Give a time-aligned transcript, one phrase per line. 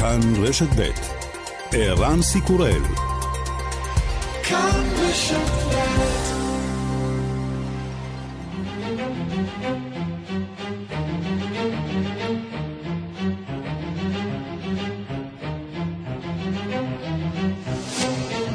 [0.00, 0.90] כאן רשת ב'
[1.72, 2.82] ערן סיקורל
[4.42, 5.38] כאן רשת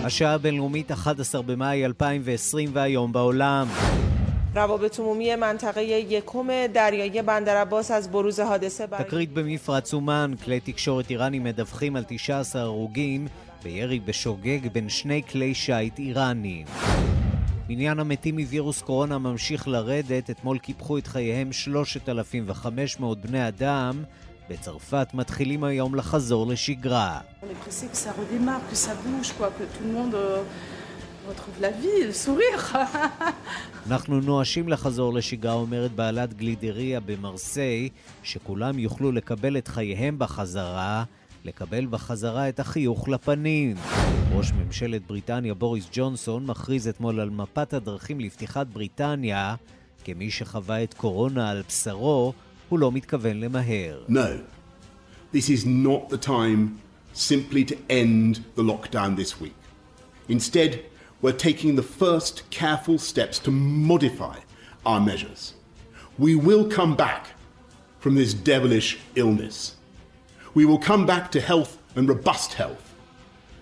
[0.04, 3.68] השעה הבינלאומית 11 במאי 2020 והיום בעולם.
[4.55, 9.05] روابط عمومی منطقه یکم دریایی بندر عباس از بروز حادثه برای...
[9.05, 13.29] תקרית במפרץ אומן, כלי תקשורת איראנים מדווחים על 19 הרוגים
[13.63, 16.67] בירי בשוגג בין שני כלי שיט איראניים.
[17.69, 24.03] מניין המתים מווירוס קורונה ממשיך לרדת, אתמול קיפחו את חייהם 3,500 בני אדם.
[24.51, 27.21] בצרפת מתחילים היום לחזור לשגרה.
[33.88, 37.90] אנחנו נואשים לחזור לשגרה, אומרת בעלת גלידריה במרסיי,
[38.24, 41.04] שכולם יוכלו לקבל את חייהם בחזרה,
[41.46, 43.78] לקבל בחזרה את החיוך לפנים.
[44.34, 49.56] ראש ממשלת בריטניה בוריס ג'ונסון מכריז אתמול על מפת הדרכים לפתיחת בריטניה
[50.04, 52.34] כמי שחווה את קורונה על בשרו,
[52.70, 54.04] הוא לא מתכוון למהר.
[54.10, 54.30] No,
[55.34, 56.80] this is not the time
[57.14, 59.54] simply to end the lockdown this week.
[60.30, 60.80] Instead,
[61.24, 64.38] we're taking the first careful steps to modify
[64.86, 65.54] our measures.
[66.26, 67.24] We will come back
[68.04, 69.56] from this devilish illness.
[70.54, 72.86] We will come back to health and robust health.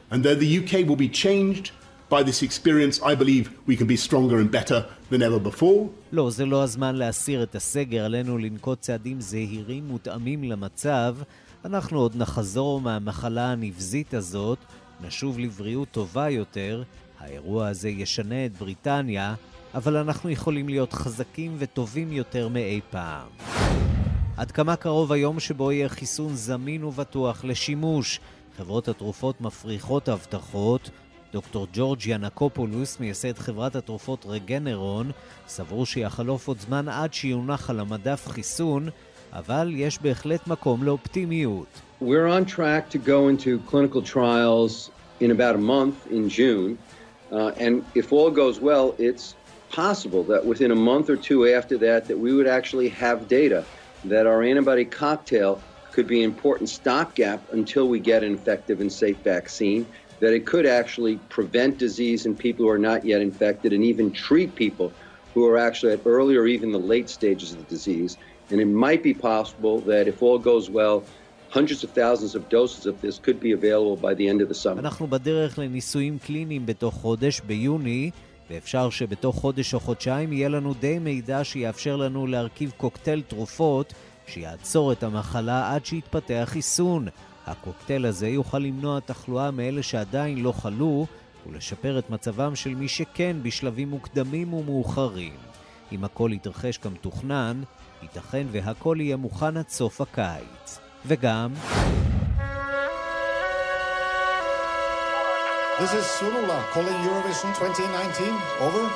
[0.10, 1.72] And though the UK will be changed
[2.10, 4.80] by this experience, I believe we can be stronger and better
[5.12, 5.90] than ever before.
[6.12, 11.16] לא, זה לא הזמן להסיר את הסגר, עלינו לנקוט צעדים זהירים מותאמים למצב.
[11.66, 14.58] אנחנו עוד נחזור מהמחלה הנבזית הזאת,
[15.02, 16.84] נשוב לבריאות טובה יותר,
[17.24, 19.34] האירוע הזה ישנה את בריטניה,
[19.74, 23.28] אבל אנחנו יכולים להיות חזקים וטובים יותר מאי פעם.
[24.38, 28.20] עד כמה קרוב היום שבו יהיה חיסון זמין ובטוח לשימוש?
[28.58, 30.90] חברות התרופות מפריחות הבטחות.
[31.34, 35.12] דוקטור ג'ורג' ינקופולוס, מייסד חברת התרופות רגנרון,
[35.48, 38.90] סבור שיחלוף עוד זמן עד שיונח על המדף חיסון,
[39.34, 41.68] אבל יש בהחלט מקום לאופטימיות.
[42.02, 44.90] We're on track to go into clinical trials
[45.22, 46.76] in about a month in June.
[47.32, 49.36] Uh, and if all goes well, it's
[49.70, 53.66] possible that within a month or two after that, that we would actually have data
[54.04, 58.92] that our antibody cocktail could be an important stopgap until we get an effective and
[58.92, 63.74] safe vaccine, that it could actually prevent disease in people who are not yet infected
[63.74, 64.96] and even treat people
[65.34, 68.18] who are actually at early or even the late stages of the disease.
[68.50, 71.08] And it might be possible that if all goes well,
[74.80, 78.12] אנחנו בדרך לניסויים קליניים בתוך חודש, ביוני,
[78.50, 83.94] ואפשר שבתוך חודש או חודשיים יהיה לנו די מידע שיאפשר לנו להרכיב קוקטייל תרופות
[84.28, 87.08] שיעצור את המחלה עד שיתפתח חיסון.
[87.48, 91.06] הקוקטייל הזה יוכל למנוע תחלואה מאלה שעדיין לא חלו
[91.48, 95.36] ולשפר את מצבם של מי שכן בשלבים מוקדמים ומאוחרים.
[95.92, 97.62] אם הכל יתרחש כמתוכנן,
[98.02, 100.91] ייתכן והכל יהיה מוכן עד סוף הקיץ.
[101.07, 101.55] וגם...
[105.79, 108.33] This is Sulula calling Eurovision 2019.
[108.65, 108.89] Over.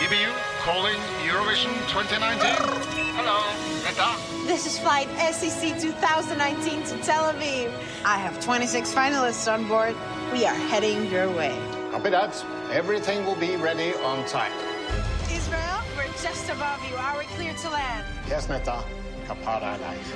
[0.00, 0.32] EBU
[0.64, 2.98] calling Eurovision 2019.
[3.14, 3.38] Hello,
[3.84, 4.10] Meta.
[4.44, 7.70] This is flight SEC 2019 to Tel Aviv.
[8.04, 9.94] I have 26 finalists on board.
[10.32, 11.56] We are heading your way.
[11.92, 12.34] Copy that.
[12.72, 14.52] Everything will be ready on time.
[15.30, 16.96] Israel, we're just above you.
[16.96, 18.04] Are we clear to land?
[18.28, 18.82] Yes, Meta.
[19.27, 20.15] כפרה עלייך.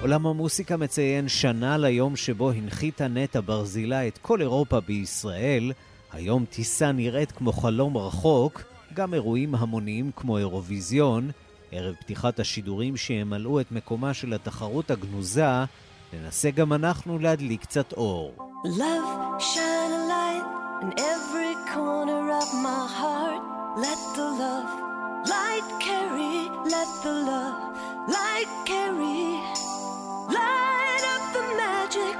[0.00, 5.72] עולם המוסיקה מציין שנה ליום שבו הנחיתה נטע ברזילה את כל אירופה בישראל.
[6.12, 8.62] היום טיסה נראית כמו חלום רחוק,
[8.94, 11.30] גם אירועים המוניים כמו אירוויזיון.
[11.72, 15.64] ערב פתיחת השידורים שימלאו את מקומה של התחרות הגנוזה,
[16.12, 18.34] ננסה גם אנחנו להדליק קצת אור.
[18.64, 20.46] Love, shine a light
[20.82, 23.42] in every corner of my heart.
[23.84, 24.91] Let the love
[25.26, 27.72] light carry, let the love
[28.08, 29.38] light carry,
[30.38, 32.18] light up the magic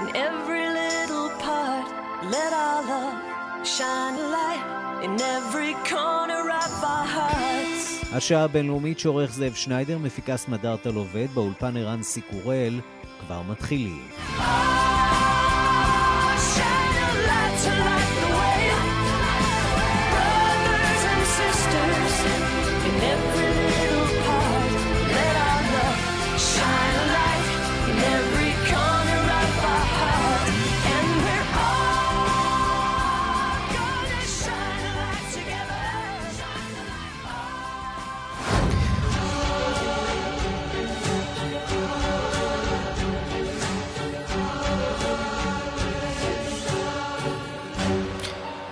[0.00, 1.86] in every little part.
[2.34, 4.64] Let our love shine a light
[5.04, 8.04] in every corner of our hearts.
[8.12, 12.80] השעה הבינלאומית שעורך זאב שניידר, מפיקה סמדארטה עובד, באולפן ערן סיקורל,
[13.26, 14.08] כבר מתחילים.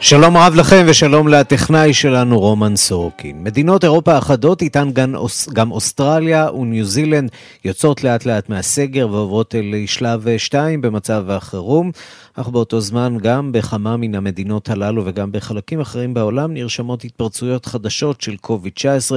[0.09, 3.43] שלום רב לכם ושלום לטכנאי שלנו רומן סורקין.
[3.43, 5.15] מדינות אירופה אחדות, איתן גם,
[5.53, 7.31] גם אוסטרליה וניו זילנד
[7.65, 11.91] יוצאות לאט לאט מהסגר ועוברות לשלב 2 במצב החירום,
[12.35, 18.21] אך באותו זמן גם בכמה מן המדינות הללו וגם בחלקים אחרים בעולם נרשמות התפרצויות חדשות
[18.21, 19.15] של קוביד-19,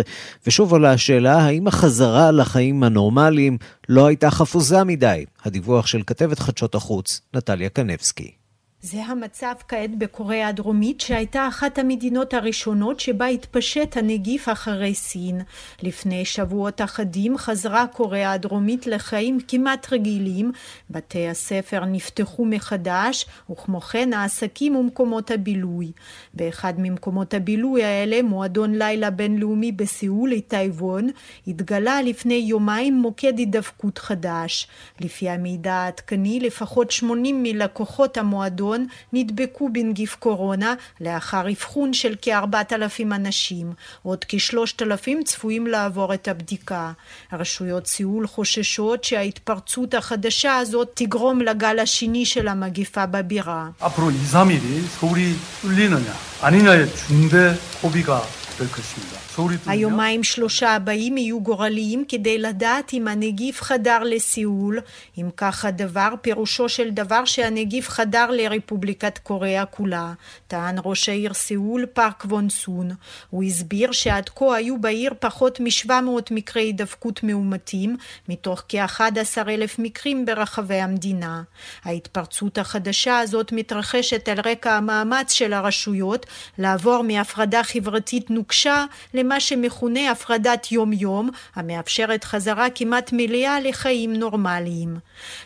[0.48, 3.58] ושוב עולה השאלה האם החזרה לחיים הנורמליים
[3.90, 5.26] לא הייתה חפוזה מדי.
[5.46, 8.39] הדיווח של כתבת חדשות החוץ, נטליה קנבסקי.
[8.82, 15.42] זה המצב כעת בקוריאה הדרומית שהייתה אחת המדינות הראשונות שבה התפשט הנגיף אחרי סין.
[15.84, 20.52] לפני שבועות אחדים חזרה קוריאה הדרומית לחיים כמעט רגילים,
[20.90, 25.92] בתי הספר נפתחו מחדש וכמו כן העסקים ומקומות הבילוי.
[26.34, 31.08] באחד ממקומות הבילוי האלה, מועדון לילה בינלאומי בסיאול, טייוון,
[31.48, 34.68] התגלה לפני יומיים מוקד הידבקות חדש.
[35.02, 43.15] לפי המידע העדכני לפחות 80 מלקוחות המועדון לונדון נדבקו בנגיף קורונה לאחר אבחון של כ-4,000
[43.15, 43.73] אנשים.
[44.03, 46.93] עוד כ-3,000 צפויים לעבור את הבדיקה.
[47.33, 53.69] רשויות סיול חוששות שההתפרצות החדשה הזאת תגרום לגל השני של המגפה בבירה.
[53.81, 58.23] 앞으로 2, 3일이 서울이 뚫리느냐 아니냐의 중대 고비가
[58.59, 59.18] 될 것입니다.
[59.66, 64.80] היומיים שלושה הבאים יהיו גורליים כדי לדעת אם הנגיף חדר לסיאול.
[65.18, 70.14] אם כך הדבר, פירושו של דבר שהנגיף חדר לרפובליקת קוריאה כולה,
[70.48, 72.92] טען ראש העיר סיאול פארק וונסון.
[73.30, 75.92] הוא הסביר שעד כה היו בעיר פחות מ-700
[76.32, 77.98] מקרי הידבקות מאומתים,
[78.30, 81.42] מתוך כ-11 אלף מקרים ברחבי המדינה.
[81.84, 86.26] ההתפרצות החדשה הזאת מתרחשת על רקע המאמץ של הרשויות
[86.58, 88.86] לעבור מהפרדה חברתית נוקשה
[89.20, 94.98] למה שמכונה הפרדת יום-יום, המאפשרת חזרה כמעט מלאה לחיים נורמליים.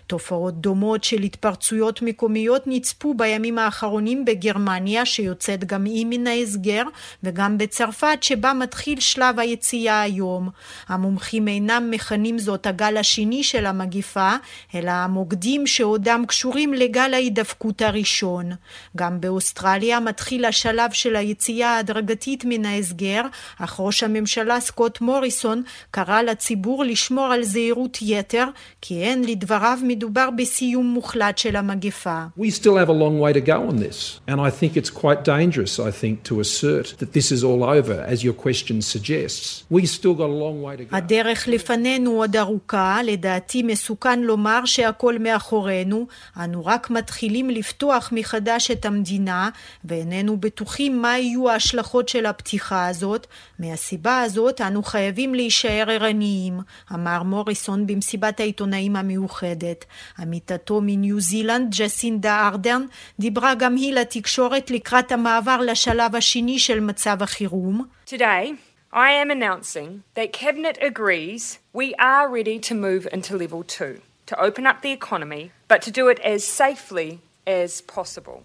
[0.07, 6.83] תופעות דומות של התפרצויות מקומיות נצפו בימים האחרונים בגרמניה, שיוצאת גם היא מן ההסגר,
[7.23, 10.49] וגם בצרפת, שבה מתחיל שלב היציאה היום.
[10.87, 14.31] המומחים אינם מכנים זאת הגל השני של המגיפה,
[14.75, 18.51] אלא המוקדים שעודם קשורים לגל ההידפקות הראשון.
[18.97, 23.21] גם באוסטרליה מתחיל השלב של היציאה ההדרגתית מן ההסגר,
[23.63, 28.45] אך ראש הממשלה סקוט מוריסון קרא לציבור לשמור על זהירות יתר,
[28.81, 32.23] כי אין לדבריו מדובר בסיום מוחלט של המגפה.
[32.37, 35.23] We still have a long way to go on this, and I think it's quite
[35.23, 39.63] dangerous, I think, to assert that this is all over, as your question suggests.
[39.71, 40.97] We still got a long way to go.
[40.97, 46.07] הדרך לפנינו עוד ארוכה, לדעתי מסוכן לומר שהכל מאחורינו,
[46.43, 49.49] אנו רק מתחילים לפתוח מחדש את המדינה,
[49.85, 53.27] ואיננו בטוחים מה יהיו ההשלכות של הפתיחה הזאת,
[53.59, 56.59] מהסיבה הזאת אנו חייבים להישאר ערניים,
[56.93, 59.85] אמר מוריסון במסיבת העיתונאים המיוחדת.
[60.19, 62.85] עמיתתו מניו זילנד, ג'סינדה ארדרן,
[63.19, 67.85] דיברה גם היא לתקשורת לקראת המעבר לשלב השני של מצב החירום.
[68.07, 68.53] Today,
[68.93, 74.39] I am announcing that Cabinet agrees we are ready to move into level two, to
[74.39, 77.19] open up the economy, but to do it as safely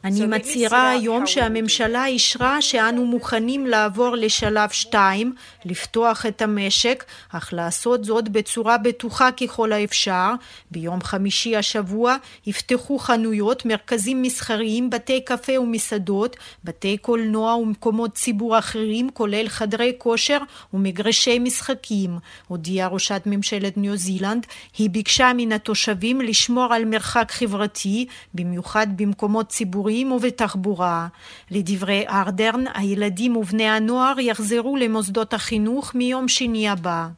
[0.04, 5.34] אני מצהירה היום שהממשלה אישרה שאנו מוכנים לעבור לשלב 2,
[5.64, 10.30] לפתוח את המשק, אך לעשות זאת בצורה בטוחה ככל האפשר.
[10.70, 19.10] ביום חמישי השבוע יפתחו חנויות, מרכזים מסחריים, בתי קפה ומסעדות, בתי קולנוע ומקומות ציבור אחרים,
[19.10, 20.38] כולל חדרי כושר
[20.74, 22.18] ומגרשי משחקים.
[22.48, 24.46] הודיעה ראשת ממשלת ניו זילנד,
[24.78, 31.08] היא ביקשה מן התושבים לשמור על מרחק חברתי, במיוחד במקומות ציבוריים ובתחבורה.
[31.50, 37.08] לדברי ארדרן, הילדים ובני הנוער יחזרו למוסדות החינוך מיום שני הבא.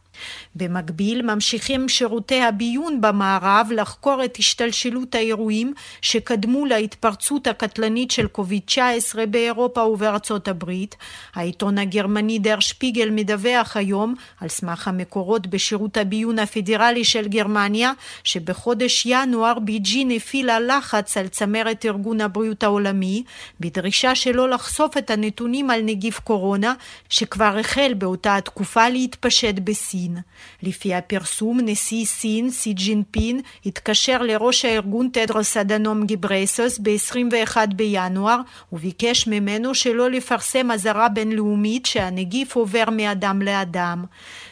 [0.54, 9.80] במקביל ממשיכים שירותי הביון במערב לחקור את השתלשלות האירועים שקדמו להתפרצות הקטלנית של קוביד-19 באירופה
[9.80, 10.96] ובארצות הברית.
[11.34, 17.92] העיתון הגרמני דר שפיגל מדווח היום, על סמך המקורות בשירות הביון הפדרלי של גרמניה,
[18.24, 23.22] שבחודש ינואר ביג'ין הפעילה לחץ על צמרת ארגון הבריאות העולמי,
[23.60, 26.74] בדרישה שלא לחשוף את הנתונים על נגיף קורונה,
[27.08, 30.16] שכבר החל באותה התקופה להתפשט בסין.
[30.62, 38.40] לפי הפרסום, נשיא סין, סי ג'ינפין, התקשר לראש הארגון תדרוס אדנום גיברייסוס ב-21 בינואר,
[38.72, 44.04] וביקש ממנו שלא לפרסם אזהרה בינלאומית שהנגיף עובר מאדם לאדם.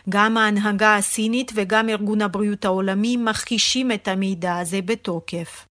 [0.08, 5.67] גם ההנהגה הסינית וגם ארגון הבריאות העולמי מכחישים את המידע הזה בתוקף.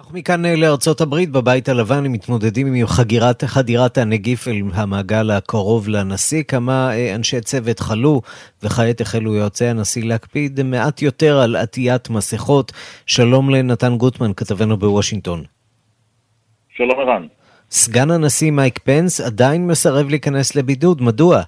[0.00, 5.30] אנחנו מכאן אה, לארצות הברית, בבית הלבן הם מתמודדים עם חגירת, חדירת הנגיף אל המעגל
[5.30, 6.42] הקרוב לנשיא.
[6.42, 8.22] כמה אה, אנשי צוות חלו,
[8.62, 12.72] וכעת החלו יועצי הנשיא להקפיד מעט יותר על עטיית מסכות.
[13.06, 15.44] שלום לנתן גוטמן, כתבנו בוושינגטון.
[16.76, 17.26] שלום ערן.
[17.70, 21.42] סגן הנשיא מייק פנס עדיין מסרב להיכנס לבידוד, מדוע?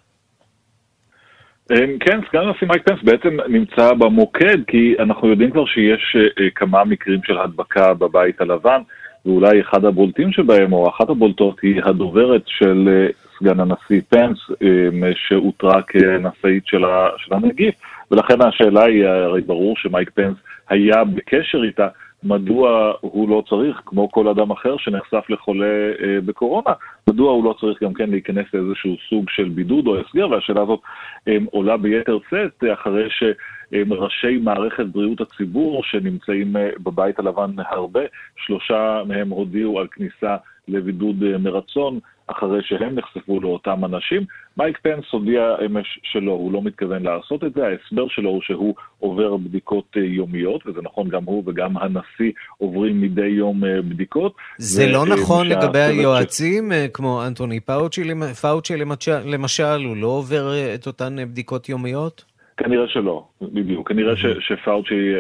[1.73, 6.51] אמ, כן, סגן הנשיא מייק פנס בעצם נמצא במוקד, כי אנחנו יודעים כבר שיש אה,
[6.55, 8.81] כמה מקרים של הדבקה בבית הלבן,
[9.27, 13.07] ואולי אחד הבולטים שבהם, או אחת הבולטות, היא הדוברת של אה,
[13.39, 16.85] סגן הנשיא פנס, אמ, שאותרה כנשאית של
[17.31, 17.75] הנגיף,
[18.11, 20.37] ולכן השאלה היא, הרי ברור שמייק פנס
[20.69, 21.89] היה בקשר איתה,
[22.25, 26.71] מדוע הוא לא צריך, כמו כל אדם אחר שנחשף לחולה אה, בקורונה,
[27.11, 30.81] מדוע הוא לא צריך גם כן להיכנס לאיזשהו סוג של בידוד או הסגר, והשאלה הזאת
[31.29, 38.01] אה, עולה ביתר שאת אחרי שראשי מערכת בריאות הציבור שנמצאים אה, בבית הלבן הרבה,
[38.47, 40.37] שלושה מהם הודיעו על כניסה
[40.69, 44.25] לבידוד אה, מרצון, אחרי שהם נחשפו לאותם אנשים.
[44.57, 47.67] מייק פנס הודיע אמש שלא, הוא לא מתכוון לעשות את זה.
[47.67, 53.01] ההסבר שלו הוא שהוא עובר בדיקות אה, יומיות, וזה נכון, גם הוא וגם הנשיא עוברים
[53.01, 54.35] מדי יום אה, בדיקות.
[54.59, 56.89] זה לא נכון לגבי היועצים, ש...
[56.95, 58.03] כמו אנטוני פאוצ'י,
[58.41, 58.77] פאוצ'י
[59.25, 62.32] למשל, הוא לא עובר את אותן בדיקות יומיות?
[62.65, 63.89] כנראה שלא, בדיוק.
[63.89, 65.13] כנראה ש, שפאוצ'י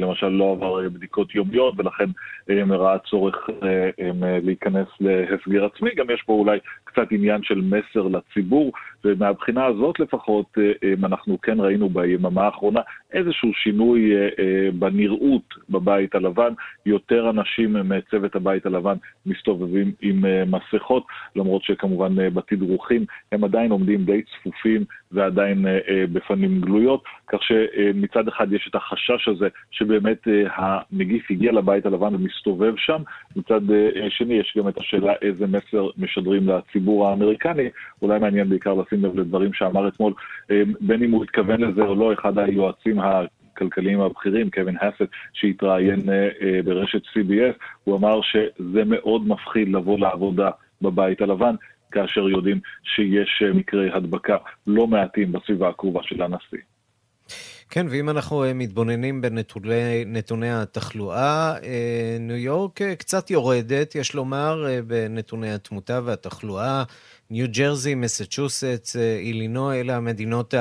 [0.00, 2.04] למשל לא עבר בדיקות יומיות, ולכן
[2.48, 3.50] ראה צורך
[4.42, 5.90] להיכנס להסגר עצמי.
[5.96, 8.72] גם יש פה אולי קצת עניין של מסר לציבור,
[9.04, 10.58] ומהבחינה הזאת לפחות,
[11.04, 12.80] אנחנו כן ראינו ביממה האחרונה
[13.12, 14.12] איזשהו שינוי
[14.74, 16.52] בנראות בבית הלבן.
[16.86, 24.22] יותר אנשים מצוות הבית הלבן מסתובבים עם מסכות, למרות שכמובן בתדרוכים הם עדיין עומדים די
[24.22, 25.66] צפופים ועדיין
[26.12, 32.76] בפנים גלויות, כך שמצד אחד יש את החשש הזה שבאמת הנגיף הגיע לבית הלבן ומסתובב
[32.76, 33.02] שם,
[33.36, 33.60] מצד
[34.08, 37.68] שני יש גם את השאלה איזה מסר משדרים לציבור האמריקני,
[38.02, 40.12] אולי מעניין בעיקר לשים לב לדברים שאמר אתמול,
[40.80, 43.00] בין אם הוא התכוון לזה או לא, אחד היועצים.
[43.60, 46.00] הכלכליים הבכירים, קווין הסט, שהתראיין
[46.64, 47.54] ברשת CBS,
[47.84, 50.50] הוא אמר שזה מאוד מפחיד לבוא לעבודה
[50.82, 51.54] בבית הלבן,
[51.92, 56.58] כאשר יודעים שיש מקרי הדבקה לא מעטים בסביבה הקרובה של הנשיא.
[57.72, 61.54] כן, ואם אנחנו מתבוננים בנתוני התחלואה,
[62.20, 66.84] ניו יורק קצת יורדת, יש לומר, בנתוני התמותה והתחלואה.
[67.30, 70.54] ניו ג'רזי, מסצ'וסטס, אילינוי, אלה המדינות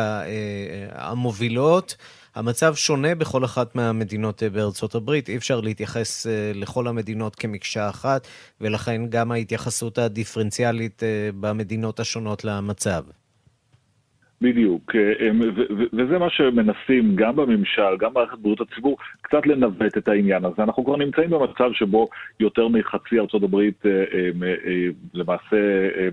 [0.91, 1.95] המובילות.
[2.35, 8.27] המצב שונה בכל אחת מהמדינות בארצות הברית, אי אפשר להתייחס לכל המדינות כמקשה אחת,
[8.61, 11.03] ולכן גם ההתייחסות הדיפרנציאלית
[11.39, 13.03] במדינות השונות למצב.
[14.41, 14.95] בדיוק,
[15.93, 20.63] וזה מה שמנסים גם בממשל, גם במערכת בריאות הציבור, קצת לנווט את העניין הזה.
[20.63, 22.07] אנחנו כבר נמצאים במצב שבו
[22.39, 23.83] יותר מחצי ארצות הברית,
[25.13, 25.57] למעשה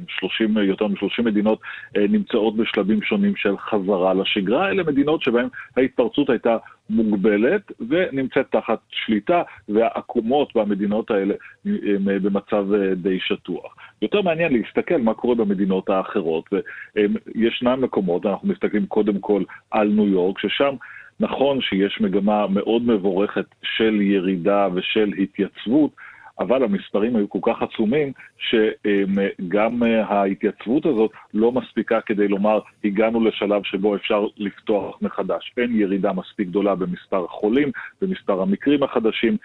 [0.08, 1.60] 30, יותר מ-30 מדינות
[1.96, 4.70] נמצאות בשלבים שונים של חזרה לשגרה.
[4.70, 6.56] אלה מדינות שבהן ההתפרצות הייתה
[6.90, 12.66] מוגבלת ונמצאת תחת שליטה, והעקומות במדינות האלה הם במצב
[12.96, 13.76] די שטוח.
[14.02, 20.08] יותר מעניין להסתכל מה קורה במדינות האחרות, וישנם מקומות, אנחנו מסתכלים קודם כל על ניו
[20.08, 20.74] יורק, ששם
[21.20, 25.90] נכון שיש מגמה מאוד מבורכת של ירידה ושל התייצבות,
[26.38, 33.62] אבל המספרים היו כל כך עצומים, שגם ההתייצבות הזאת לא מספיקה כדי לומר, הגענו לשלב
[33.64, 35.52] שבו אפשר לפתוח מחדש.
[35.56, 37.70] אין ירידה מספיק גדולה במספר החולים,
[38.02, 39.36] במספר המקרים החדשים,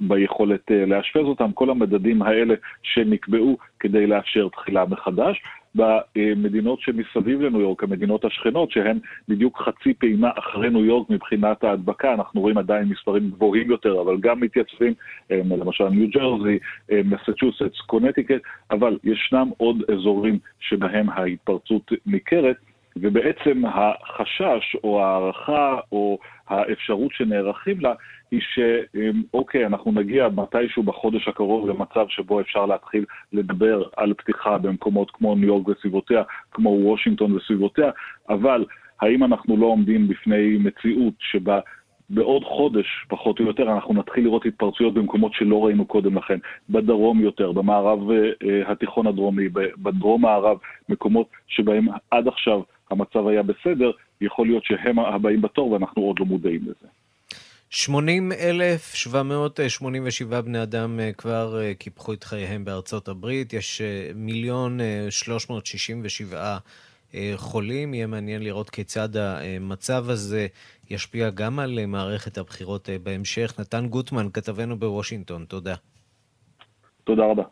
[0.00, 5.42] ביכולת לאשפז אותם, כל המדדים האלה שנקבעו כדי לאפשר תחילה מחדש.
[5.74, 12.14] במדינות שמסביב לניו יורק, המדינות השכנות, שהן בדיוק חצי פעימה אחרי ניו יורק מבחינת ההדבקה,
[12.14, 14.94] אנחנו רואים עדיין מספרים גבוהים יותר, אבל גם מתייצבים,
[15.30, 16.58] למשל ניו ג'רזי,
[17.04, 18.40] מסצ'וסטס, קונטיקט,
[18.70, 22.56] אבל ישנם עוד אזורים שבהם ההתפרצות ניכרת.
[22.96, 27.94] ובעצם החשש או ההערכה או האפשרות שנערכים לה
[28.34, 35.10] היא שאוקיי, אנחנו נגיע מתישהו בחודש הקרוב למצב שבו אפשר להתחיל לדבר על פתיחה במקומות
[35.10, 37.90] כמו ניו יורק וסביבותיה, כמו וושינגטון וסביבותיה,
[38.28, 38.64] אבל
[39.00, 41.60] האם אנחנו לא עומדים בפני מציאות שבה
[42.10, 46.38] בעוד חודש, פחות או יותר, אנחנו נתחיל לראות התפרצויות במקומות שלא ראינו קודם לכן,
[46.70, 48.00] בדרום יותר, במערב
[48.66, 49.48] התיכון הדרומי,
[49.78, 52.60] בדרום מערב, מקומות שבהם עד עכשיו
[52.90, 57.03] המצב היה בסדר, יכול להיות שהם הבאים בתור ואנחנו עוד לא מודעים לזה.
[57.74, 63.80] 80,787 בני אדם כבר קיפחו את חייהם בארצות הברית, יש
[64.14, 66.58] מיליון 367
[67.36, 67.94] חולים.
[67.94, 70.46] יהיה מעניין לראות כיצד המצב הזה
[70.90, 73.54] ישפיע גם על מערכת הבחירות בהמשך.
[73.58, 75.74] נתן גוטמן, כתבנו בוושינגטון, תודה.
[77.04, 77.42] תודה רבה.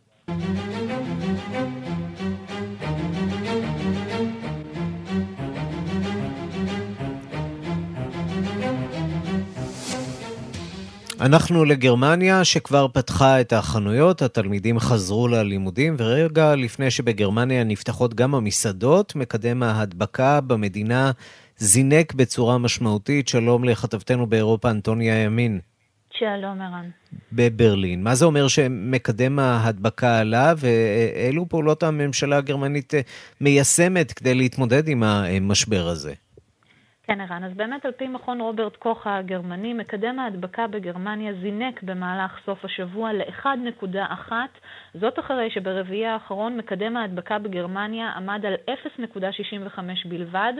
[11.22, 19.16] אנחנו לגרמניה, שכבר פתחה את החנויות, התלמידים חזרו ללימודים, ורגע לפני שבגרמניה נפתחות גם המסעדות,
[19.16, 21.10] מקדם ההדבקה במדינה
[21.56, 23.28] זינק בצורה משמעותית.
[23.28, 25.60] שלום לכתבתנו באירופה, אנטוניה ימין.
[26.18, 26.88] שלום, ערן.
[27.32, 28.02] בברלין.
[28.02, 32.94] מה זה אומר שמקדם ההדבקה עלה, ואילו פעולות הממשלה הגרמנית
[33.40, 36.12] מיישמת כדי להתמודד עם המשבר הזה?
[37.06, 37.44] כן, ערן.
[37.44, 43.12] אז באמת על פי מכון רוברט קוך הגרמני, מקדם ההדבקה בגרמניה זינק במהלך סוף השבוע
[43.12, 44.32] ל-1.1,
[44.94, 48.54] זאת אחרי שברביעי האחרון מקדם ההדבקה בגרמניה עמד על
[48.98, 50.52] 0.65 בלבד.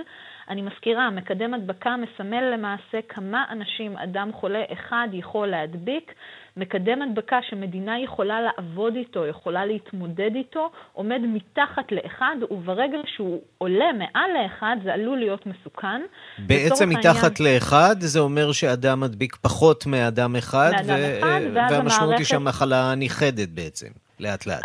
[0.48, 6.14] אני מזכירה, מקדם הדבקה מסמל למעשה כמה אנשים אדם חולה אחד יכול להדביק.
[6.56, 13.92] מקדם הדבקה שמדינה יכולה לעבוד איתו, יכולה להתמודד איתו, עומד מתחת לאחד, וברגע שהוא עולה
[13.98, 16.02] מעל לאחד, זה עלול להיות מסוכן.
[16.38, 17.54] בעצם מתחת העניין...
[17.54, 21.18] לאחד, זה אומר שאדם מדביק פחות מאדם אחד, מאדם ו...
[21.18, 22.18] אחד והמשמעות המערכת...
[22.18, 24.01] היא שהמחלה נכחדת בעצם.
[24.22, 24.64] לאט לאט.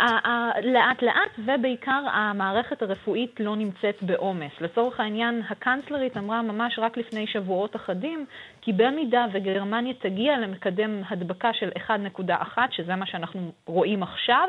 [0.64, 4.52] לאט לאט, ובעיקר המערכת הרפואית לא נמצאת בעומס.
[4.60, 8.26] לצורך העניין, הקנצלרית אמרה ממש רק לפני שבועות אחדים,
[8.60, 14.48] כי במידה וגרמניה תגיע למקדם הדבקה של 1.1, שזה מה שאנחנו רואים עכשיו,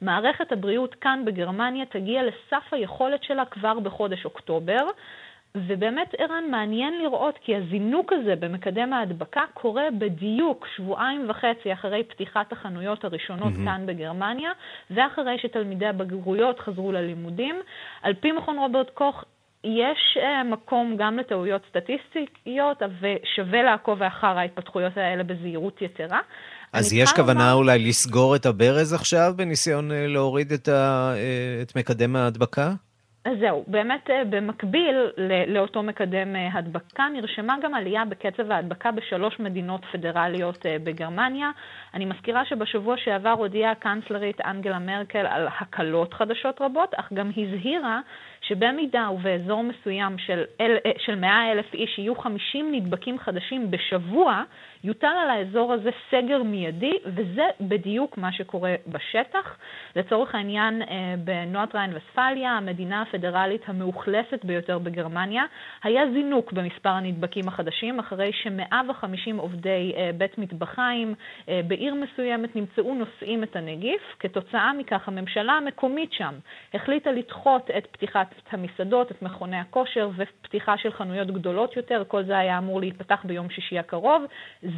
[0.00, 4.86] מערכת הבריאות כאן בגרמניה תגיע לסף היכולת שלה כבר בחודש אוקטובר.
[5.66, 12.52] ובאמת, ערן, מעניין לראות כי הזינוק הזה במקדם ההדבקה קורה בדיוק שבועיים וחצי אחרי פתיחת
[12.52, 13.64] החנויות הראשונות mm-hmm.
[13.64, 14.50] כאן בגרמניה,
[14.90, 17.56] ואחרי שתלמידי הבגרויות חזרו ללימודים.
[18.02, 19.24] על פי מכון רוברט קוך,
[19.64, 26.20] יש uh, מקום גם לטעויות סטטיסטיות, ושווה לעקוב אחר ההתפתחויות האלה בזהירות יתרה.
[26.72, 27.52] אז יש כוונה לומר...
[27.52, 32.72] אולי לסגור את הברז עכשיו בניסיון uh, להוריד את, ה, uh, את מקדם ההדבקה?
[33.26, 34.96] אז זהו, באמת אה, במקביל
[35.46, 41.50] לאותו מקדם אה, הדבקה נרשמה גם עלייה בקצב ההדבקה בשלוש מדינות פדרליות אה, בגרמניה.
[41.94, 48.00] אני מזכירה שבשבוע שעבר הודיעה הקנצלרית אנגלה מרקל על הקלות חדשות רבות, אך גם הזהירה
[48.40, 54.42] שבמידה ובאזור מסוים של, אל, של 100 אלף איש יהיו 50 נדבקים חדשים בשבוע,
[54.86, 59.56] יוטל על האזור הזה סגר מיידי, וזה בדיוק מה שקורה בשטח.
[59.96, 65.44] לצורך העניין, אה, בנועת ריין וספליה, המדינה הפדרלית המאוכלסת ביותר בגרמניה,
[65.82, 71.14] היה זינוק במספר הנדבקים החדשים, אחרי ש-150 עובדי אה, בית מטבחיים
[71.48, 74.02] אה, בעיר מסוימת נמצאו נושאים את הנגיף.
[74.18, 76.34] כתוצאה מכך, הממשלה המקומית שם
[76.74, 82.02] החליטה לדחות את פתיחת המסעדות, את מכוני הכושר ופתיחה של חנויות גדולות יותר.
[82.08, 84.24] כל זה היה אמור להיפתח ביום שישי הקרוב.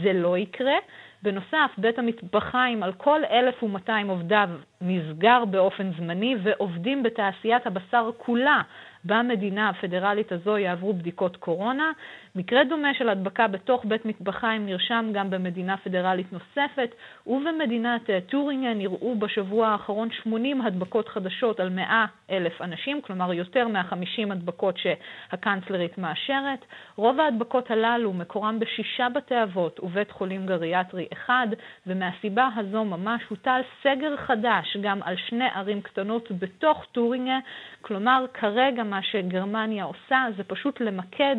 [0.03, 0.75] זה לא יקרה.
[1.23, 4.49] בנוסף, בית המטבחיים על כל 1,200 עובדיו
[4.81, 8.61] נסגר באופן זמני, ועובדים בתעשיית הבשר כולה
[9.05, 11.93] במדינה הפדרלית הזו יעברו בדיקות קורונה.
[12.39, 16.95] מקרה דומה של הדבקה בתוך בית מטבחיים נרשם גם במדינה פדרלית נוספת,
[17.27, 23.69] ובמדינת אה, טורינגן נראו בשבוע האחרון 80 הדבקות חדשות על 100 אלף אנשים, כלומר יותר
[23.69, 26.65] מה-50 הדבקות שהקנצלרית מאשרת.
[26.97, 31.47] רוב ההדבקות הללו מקורם בשישה בתי אבות ובית חולים גריאטרי אחד,
[31.87, 37.39] ומהסיבה הזו ממש הוטל סגר חדש גם על שני ערים קטנות בתוך טורינגן,
[37.81, 41.37] כלומר כרגע מה שגרמניה עושה זה פשוט למקד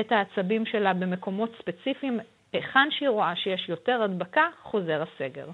[0.00, 0.12] את
[0.42, 2.20] המאמצים שלה במקומות ספציפיים.
[2.52, 5.46] היכן שהיא רואה שיש יותר הדבקה, חוזר הסגר.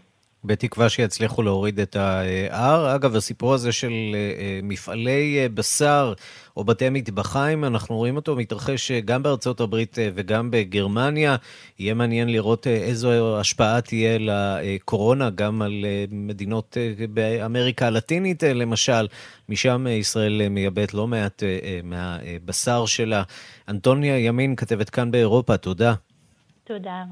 [0.49, 2.95] בתקווה שיצליחו להוריד את ה-R.
[2.95, 6.13] אגב, הסיפור הזה של אה, אה, מפעלי אה, בשר
[6.57, 11.37] או בתי מטבחיים, אנחנו רואים אותו מתרחש גם בארצות הברית וגם בגרמניה.
[11.79, 16.77] יהיה מעניין לראות איזו השפעה תהיה לקורונה, גם על מדינות
[17.15, 19.07] באמריקה הלטינית למשל.
[19.49, 21.43] משם ישראל מייבאת לא מעט
[21.85, 23.23] מהבשר שלה.
[23.69, 25.95] אנטוניה ימין, כתבת כאן באירופה, תודה.
[26.65, 27.05] תודה.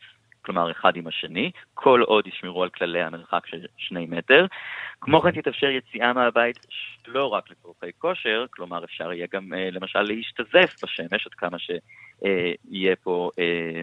[0.46, 4.46] כלומר אחד עם השני, כל עוד ישמרו על כללי המרחק של שני מטר.
[5.02, 6.66] כמו כן תתאפשר יציאה מהבית
[7.08, 12.96] לא רק לצורכי כושר, כלומר אפשר יהיה גם אה, למשל להשתזף בשמש עד כמה שיהיה
[12.96, 13.30] פה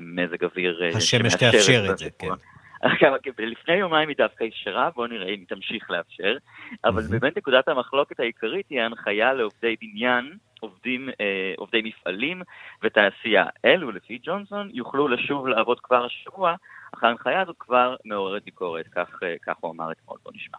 [0.03, 2.29] מזג אוויר השמש תאפשר את זה, כן.
[2.83, 6.37] עכשיו, לפני יומיים היא דווקא אפשרה, בואו נראה אם היא תמשיך לאפשר,
[6.85, 12.43] אבל באמת נקודת המחלוקת העיקרית היא ההנחיה לעובדי בניין, עובדים, אה, עובדי מפעלים
[12.83, 13.45] ותעשייה.
[13.65, 16.55] אלו, לפי ג'ונסון, יוכלו לשוב לעבוד כבר השבוע,
[16.95, 20.59] אך ההנחיה הזאת כבר מעוררת ביקורת, כך, אה, כך הוא אמר אתמול, בואו נשמע.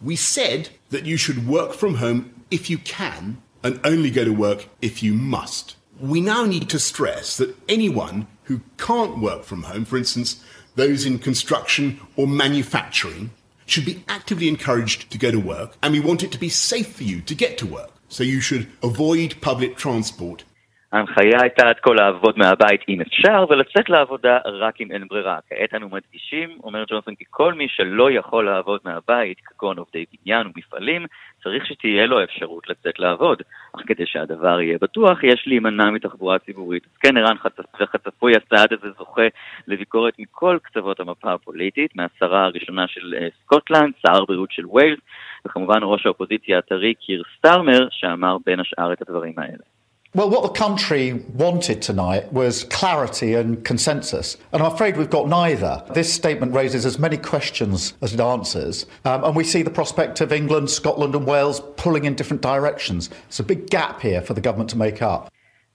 [0.00, 4.32] We said that you should work from home if you can, and only go to
[4.32, 5.76] work if you must.
[6.00, 10.42] We now need to stress that anyone who can't work from home, for instance,
[10.74, 13.30] those in construction or manufacturing,
[13.66, 16.92] should be actively encouraged to go to work, and we want it to be safe
[16.92, 17.92] for you to get to work.
[18.08, 20.44] So you should avoid public transport.
[20.92, 25.38] ההנחיה הייתה עד כה לעבוד מהבית אם אפשר, ולצאת לעבודה רק אם אין ברירה.
[25.48, 30.46] כעת אנו מדגישים, אומר ג'ונסון, כי כל מי שלא יכול לעבוד מהבית, כגון עובדי בניין
[30.46, 31.06] ומפעלים,
[31.42, 33.42] צריך שתהיה לו אפשרות לצאת לעבוד.
[33.76, 36.84] אך כדי שהדבר יהיה בטוח, יש להימנע מתחבורה ציבורית.
[36.84, 37.36] אז כן, ערן
[37.84, 39.28] חצפוי הצעד הזה זוכה
[39.66, 45.00] לביקורת מכל קצוות המפה הפוליטית, מהשרה הראשונה של אה, סקוטלנד, שר הבריאות של ווילס,
[45.46, 49.79] וכמובן ראש האופוזיציה הטרי קיר סטארמר, שאמר בין השאר את הדברים האלה.
[50.15, 55.27] Well, what the country wanted tonight was clarity and consensus, and I'm afraid we've got
[55.27, 55.83] neither.
[55.93, 60.21] This statement raises as many questions as it answers, um, and we see the prospect
[60.21, 63.09] of England, Scotland, and Wales pulling in different directions.
[63.27, 65.29] It's a big gap here for the government to make up.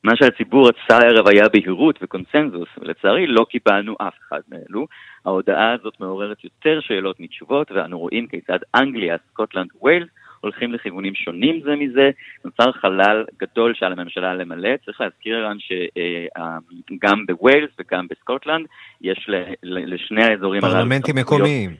[0.05, 4.87] מה שהציבור רצה הערב היה בהירות וקונסנזוס, ולצערי לא קיבלנו אף אחד מאלו.
[5.25, 10.09] ההודעה הזאת מעוררת יותר שאלות מתשובות, ואנו רואים כיצד אנגליה, סקוטלנד, ווילס
[10.46, 12.10] הולכים לכיוונים שונים זה מזה,
[12.46, 14.70] נוצר חלל גדול שעל הממשלה למלא.
[14.86, 18.66] צריך להזכיר כאן שגם בווילס וגם בסקוטלנד
[19.02, 19.30] יש
[19.64, 20.76] לשני האזורים הללו...
[20.76, 21.76] פרלמנטים מקומיים.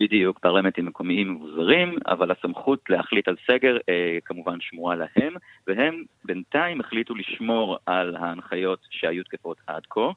[0.00, 5.34] בדיוק, פרלמנטים מקומיים מבוזרים, אבל הסמכות להחליט על סגר אה, כמובן שמורה להם,
[5.66, 10.10] והם בינתיים החליטו לשמור על ההנחיות שהיו תקפות עד כה.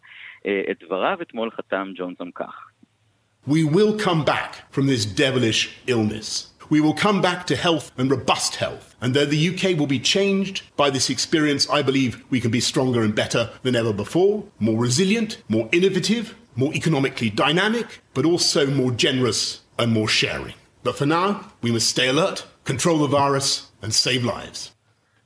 [0.46, 2.70] אה, את דבריו אתמול חתם ג'ונסון כך.
[3.48, 6.53] We will come back from this devilish illness.
[6.73, 8.95] we will come back to health and robust health.
[9.01, 12.61] And though the UK will be changed by this experience, I believe we can be
[12.61, 18.67] stronger and better than ever before, more resilient, more innovative, more economically dynamic, but also
[18.67, 20.55] more generous and more sharing.
[20.83, 21.29] But for now,
[21.63, 23.49] we must stay alert, control the virus,
[23.83, 24.73] and save lives.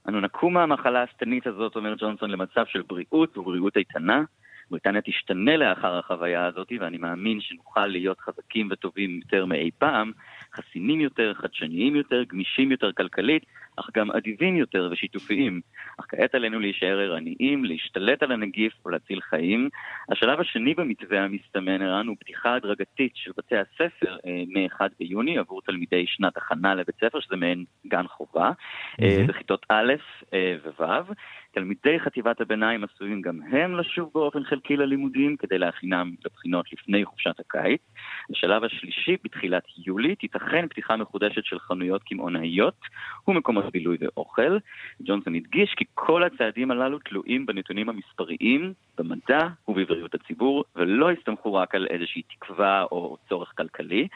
[0.09, 4.23] אנו נקום מהמחלה השטנית הזאת, אומר ג'ונסון, למצב של בריאות ובריאות איתנה.
[4.71, 10.13] בריטניה תשתנה לאחר החוויה הזאת, ואני מאמין שנוכל להיות חזקים וטובים יותר מאי פעם,
[10.58, 15.62] חסינים יותר, חדשניים יותר, גמישים יותר כלכלית, אך גם אדיבים יותר ושיתופיים.
[16.00, 19.70] אך כעת עלינו להישאר ערניים, להשתלט על הנגיף ולהציל חיים.
[20.12, 25.62] השלב השני במתווה המסתמן ערן הוא פתיחה הדרגתית של בתי הספר אה, מ-1 ביוני עבור
[25.62, 29.28] תלמידי שנת הכנה לבית ספר, שזה מעין גן חובה, mm-hmm.
[29.28, 29.94] בכיתות א'
[30.34, 31.14] אה, וו'.
[31.58, 37.40] תלמידי חטיבת הביניים עשויים גם הם לשוב באופן חלקי ללימודים כדי להכינם לבחינות לפני חופשת
[37.40, 37.82] הקיץ.
[38.30, 42.80] בשלב השלישי, בתחילת יולי, תיתכן פתיחה מחודשת של חנויות קמעונאיות
[43.28, 44.58] ומקומות בילוי ואוכל.
[45.02, 51.76] ג'ונסון הדגיש כי כל הצעדים הללו תלויים בנתונים המספריים, במדע ובבריאות הציבור, ולא הסתמכו רק
[51.76, 54.08] על איזושהי תקווה או צורך כלכלי.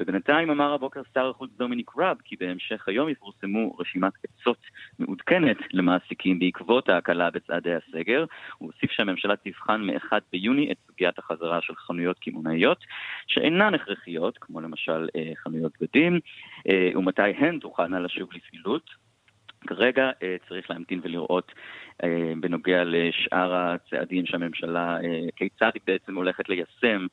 [0.00, 4.58] ובינתיים אמר הבוקר שר החוץ דומיניק ראב כי בהמשך היום יפורסמו רשימת עצות
[4.98, 8.24] מעודכנת למעסיקים בעקבות ההקלה בצעדי הסגר.
[8.58, 12.84] הוא הוסיף שהממשלה תבחן מ-1 ביוני את סוגיית החזרה של חנויות קמעונאיות
[13.26, 16.20] שאינן הכרחיות, כמו למשל אה, חנויות בגדים,
[16.68, 19.06] אה, ומתי הן תוכלנה לשוב לפעילות.
[19.66, 21.52] כרגע אה, צריך להמתין ולראות
[22.04, 27.06] אה, בנוגע לשאר הצעדים שהממשלה, אה, כיצד היא בעצם הולכת ליישם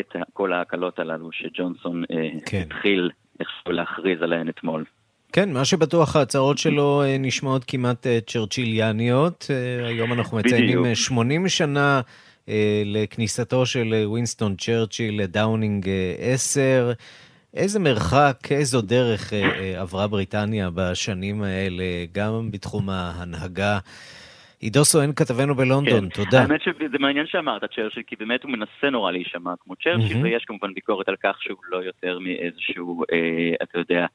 [0.00, 2.62] את כל ההקלות הללו שג'ונסון אה, כן.
[2.66, 4.84] התחיל איכשהו להכריז עליהן אתמול.
[5.32, 9.46] כן, מה שבטוח ההצהרות שלו אה, נשמעות כמעט אה, צ'רצ'יליאניות.
[9.86, 10.94] היום אנחנו מציינים בדיוק.
[10.94, 12.00] 80 שנה
[12.84, 16.92] לכניסתו של ווינסטון צ'רצ'יל לדאונינג 10.
[17.54, 19.32] איזה מרחק, איזו דרך
[19.76, 23.78] עברה בריטניה בשנים האלה, גם בתחום ההנהגה.
[24.62, 26.08] עידו סואן כתבנו בלונדון, כן.
[26.08, 26.40] תודה.
[26.42, 30.24] האמת שזה מעניין שאמרת צ'רצ'יל, כי באמת הוא מנסה נורא להישמע כמו צ'רצ'יל, mm-hmm.
[30.24, 34.06] ויש כמובן ביקורת על כך שהוא לא יותר מאיזשהו, אה, אתה יודע,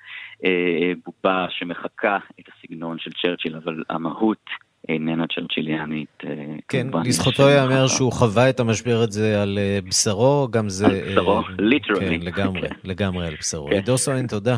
[0.46, 4.44] אה, בובה שמחקה את הסגנון של צ'רצ'יל, אבל המהות...
[4.90, 6.10] איננה צ'רצ'יליאנית.
[6.26, 6.30] אה,
[6.68, 10.86] כן, לזכותו ייאמר שהוא חווה את המשבר הזה על אה, בשרו, גם זה...
[10.86, 12.20] על בשרו, ליטרלי.
[12.20, 13.68] כן, לגמרי, לגמרי על בשרו.
[13.68, 13.74] כן.
[13.74, 14.58] עידו סואן, תודה.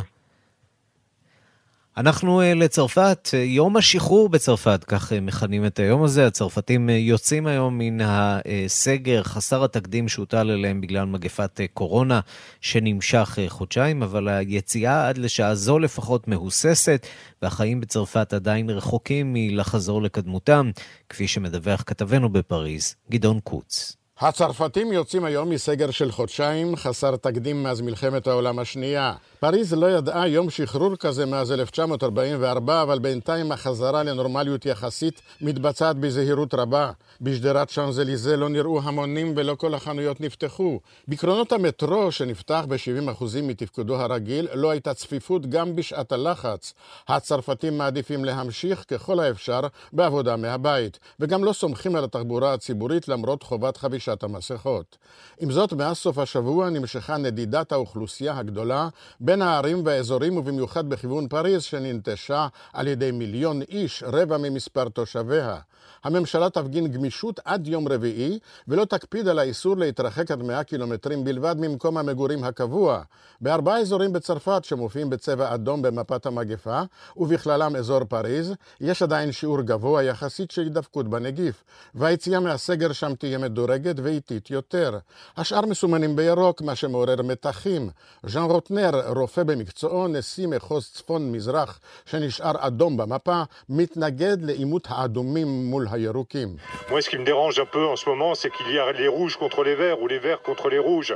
[1.98, 6.28] אנחנו אה, לצרפת, אה, יום השחרור בצרפת, כך אה, מכנים את היום הזה.
[6.28, 12.20] הצרפתים יוצאים היום מן הסגר חסר התקדים שהוטל עליהם בגלל מגפת קורונה
[12.62, 17.08] שנמשך חודשיים, אבל היציאה עד לשעה זו לפחות מהוססת,
[17.42, 20.72] והחיים בצרפת עדיין רחוקים מלחזור לקדמותם,
[21.10, 23.99] כפי שמדווח כתבנו בפריז, גדעון קוץ.
[24.22, 29.14] הצרפתים יוצאים היום מסגר של חודשיים חסר תקדים מאז מלחמת העולם השנייה.
[29.40, 36.54] פריז לא ידעה יום שחרור כזה מאז 1944, אבל בינתיים החזרה לנורמליות יחסית מתבצעת בזהירות
[36.54, 36.92] רבה.
[37.22, 40.80] בשדרת שאנזליזה לא נראו המונים ולא כל החנויות נפתחו.
[41.08, 46.74] בקרונות המטרו, שנפתח ב-70% מתפקודו הרגיל, לא הייתה צפיפות גם בשעת הלחץ.
[47.08, 49.60] הצרפתים מעדיפים להמשיך ככל האפשר
[49.94, 53.78] בעבודה מהבית, וגם לא סומכים על התחבורה הציבורית למרות חובת
[54.10, 54.98] חבישת המסכות.
[55.40, 61.64] עם זאת, מאז סוף השבוע נמשכה נדידת האוכלוסייה הגדולה בין הערים והאזורים ובמיוחד בכיוון פריז
[61.64, 65.60] שננטשה על ידי מיליון איש, רבע ממספר תושביה.
[66.04, 71.56] הממשלה תפגין גמישות עד יום רביעי ולא תקפיד על האיסור להתרחק עד 100 קילומטרים בלבד
[71.60, 73.02] ממקום המגורים הקבוע.
[73.42, 76.82] בארבעה אזורים בצרפת שמופיעים בצבע אדום במפת המגפה,
[77.18, 81.64] ובכללם אזור פריז, יש עדיין שיעור גבוה יחסית של הידבקות בנגיף,
[81.96, 84.98] והיציאה מהסגר שם תהיה מדורגת ואיטית יותר.
[85.38, 87.90] השאר מסומנים בירוק, מה שמעורר מתחים.
[88.26, 96.56] ז'אן רוטנר, רופא במקצועו, נשיא מחוז צפון-מזרח, שנשאר אדום במפה, מתנגד לעימות האדומים מול הירוקים.
[96.90, 99.08] Moi, ce qui me dérange un peu en ce moment, c'est qu'il y a les
[99.08, 101.16] rouges contre les verts ou les verts contre les rouges.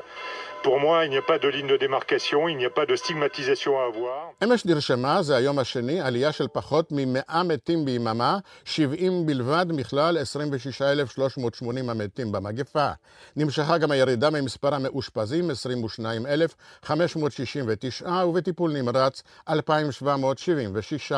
[0.63, 2.95] Pour moi, il n'y a pas de ligne de démarcation, il n'y a pas de
[2.95, 4.33] stigmatisation à avoir.
[4.43, 11.89] אמש נרשמה, זה היום השני, עלייה של פחות מ-100 מתים ביממה, 70 בלבד מכלל 26,380
[11.89, 12.89] המתים במגפה.
[13.35, 21.11] נמשכה גם הירידה ממספר המאושפזים, 22,569, ובטיפול נמרץ, 2,776.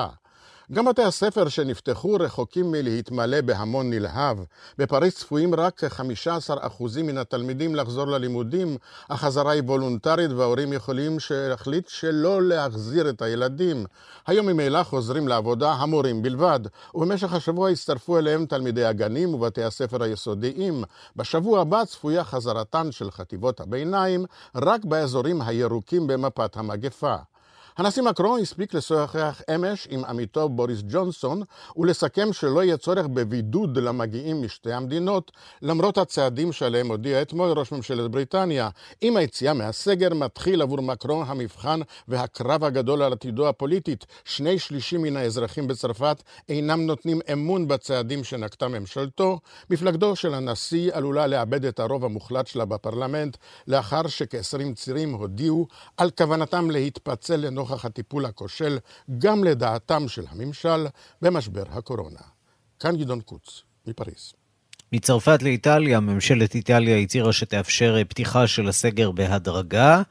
[0.72, 4.38] גם בתי הספר שנפתחו רחוקים מלהתמלא בהמון נלהב.
[4.78, 8.78] בפריז צפויים רק כ-15% מן התלמידים לחזור ללימודים,
[9.10, 13.86] החזרה היא וולונטרית וההורים יכולים להחליט שלא להחזיר את הילדים.
[14.28, 16.60] היום ממילא חוזרים לעבודה המורים בלבד,
[16.96, 20.84] ובמשך השבוע יצטרפו אליהם תלמידי הגנים ובתי הספר היסודיים.
[21.16, 24.26] בשבוע הבא צפויה חזרתן של חטיבות הביניים
[24.56, 27.16] רק באזורים הירוקים במפת המגפה.
[27.78, 31.42] הנשיא מקרון הספיק לשוחח אמש עם עמיתו בוריס ג'ונסון
[31.78, 38.12] ולסכם שלא יהיה צורך בבידוד למגיעים משתי המדינות, למרות הצעדים שעליהם הודיע אתמול ראש ממשלת
[38.12, 38.70] בריטניה.
[39.02, 44.06] עם היציאה מהסגר מתחיל עבור מקרון המבחן והקרב הגדול על עתידו הפוליטית.
[44.26, 49.40] שני שלישים מן האזרחים בצרפת אינם נותנים אמון בצעדים שנקטה ממשלתו.
[49.70, 56.12] מפלגתו של הנשיא עלולה לאבד את הרוב המוחלט שלה בפרלמנט, לאחר שכ-20 צירים הודיעו על
[56.12, 58.78] כוונתם להתפצל לנוכח נוכח הטיפול הכושל
[59.18, 60.88] גם לדעתם של הממשל
[61.22, 62.20] במשבר הקורונה.
[62.80, 64.34] כאן גדעון קוץ, מפריז.
[64.92, 70.02] מצרפת לאיטליה, ממשלת איטליה הצהירה שתאפשר פתיחה של הסגר בהדרגה,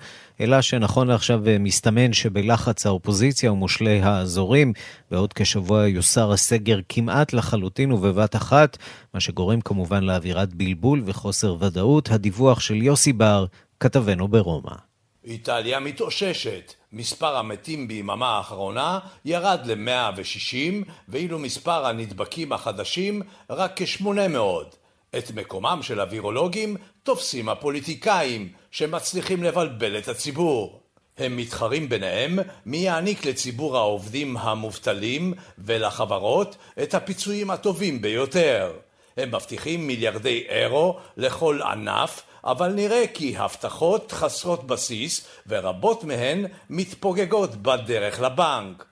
[0.40, 4.72] אלא שנכון לעכשיו מסתמן שבלחץ האופוזיציה ומושלי האזורים,
[5.10, 8.78] בעוד כשבוע יוסר הסגר כמעט לחלוטין ובבת אחת,
[9.14, 12.10] מה שגורם כמובן לאווירת בלבול וחוסר ודאות.
[12.10, 13.46] הדיווח של יוסי בר,
[13.80, 14.76] כתבנו ברומא.
[15.24, 16.74] איטליה מתאוששת.
[16.94, 24.76] מספר המתים ביממה האחרונה ירד ל-160, ואילו מספר הנדבקים החדשים רק כ-800.
[25.18, 30.80] את מקומם של הווירולוגים תופסים הפוליטיקאים, שמצליחים לבלבל את הציבור.
[31.18, 38.72] הם מתחרים ביניהם מי יעניק לציבור העובדים המובטלים ולחברות את הפיצויים הטובים ביותר.
[39.16, 47.56] הם מבטיחים מיליארדי אירו לכל ענף אבל נראה כי הבטחות חסרות בסיס ורבות מהן מתפוגגות
[47.56, 48.84] בדרך לבנק.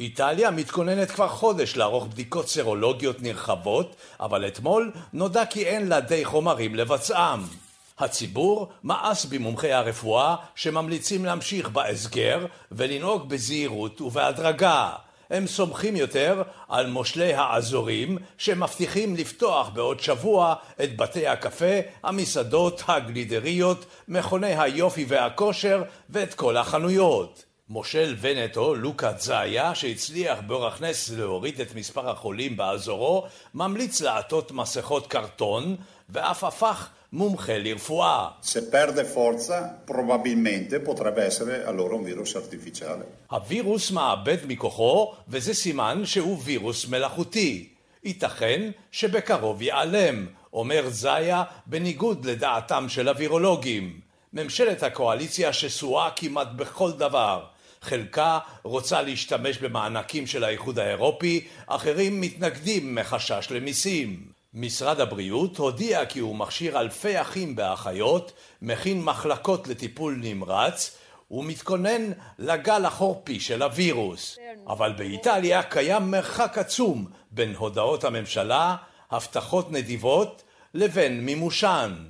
[0.00, 6.24] איטליה מתכוננת כבר חודש לערוך בדיקות סרולוגיות נרחבות, אבל אתמול נודע כי אין לה די
[6.24, 7.40] חומרים לבצעם.
[7.98, 14.90] הציבור מאס במומחי הרפואה שממליצים להמשיך בהסגר ולנהוג בזהירות ובהדרגה.
[15.30, 23.86] הם סומכים יותר על מושלי האזורים שמבטיחים לפתוח בעוד שבוע את בתי הקפה, המסעדות, הגלידריות,
[24.08, 27.44] מכוני היופי והכושר ואת כל החנויות.
[27.68, 35.06] מושל ונטו, לוקה זאיה, שהצליח באורח נס להוריד את מספר החולים באזורו, ממליץ לעטות מסכות
[35.06, 35.76] קרטון,
[36.08, 38.28] ואף הפך מומחה לרפואה.
[38.42, 43.04] Se perde forza, probabilmente potrebbe essere allora un virus artificiale.
[43.30, 47.68] הווירוס מאבד מכוחו, וזה סימן שהוא וירוס מלאכותי.
[48.04, 54.00] ייתכן שבקרוב ייעלם, אומר זאיה, בניגוד לדעתם של הווירולוגים.
[54.32, 57.44] ממשלת הקואליציה שסועה כמעט בכל דבר.
[57.82, 64.29] חלקה רוצה להשתמש במענקים של האיחוד האירופי, אחרים מתנגדים מחשש למיסים.
[64.54, 68.32] משרד הבריאות הודיע כי הוא מכשיר אלפי אחים ואחיות,
[68.62, 70.96] מכין מחלקות לטיפול נמרץ,
[71.30, 74.38] ומתכונן לגל החורפי של הווירוס.
[74.66, 78.76] אבל באיטליה קיים מרחק עצום בין הודעות הממשלה,
[79.10, 80.42] הבטחות נדיבות,
[80.74, 82.04] לבין מימושן.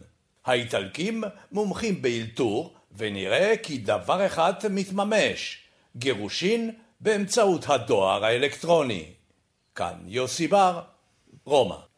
[0.45, 5.59] האיטלקים מומחים באלתור, ונראה כי דבר אחד מתממש,
[5.97, 9.05] גירושין באמצעות הדואר האלקטרוני.
[9.75, 10.81] כאן יוסי בר,
[11.45, 11.90] רומא.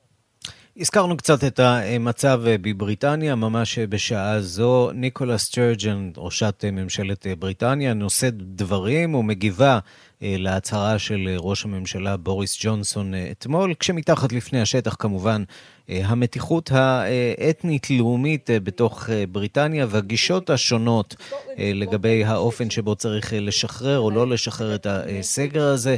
[0.77, 4.91] הזכרנו קצת את המצב בבריטניה, ממש בשעה זו.
[4.95, 9.79] ניקולה סטרג'ן, ראשת ממשלת בריטניה, נושאת דברים ומגיבה
[10.23, 15.43] להצהרה של ראש הממשלה בוריס ג'ונסון אתמול, כשמתחת לפני השטח כמובן
[15.89, 21.17] המתיחות האתנית-לאומית בתוך בריטניה והגישות השונות
[21.59, 25.97] לגבי האופן שבו צריך לשחרר או לא לשחרר את הסגר הזה.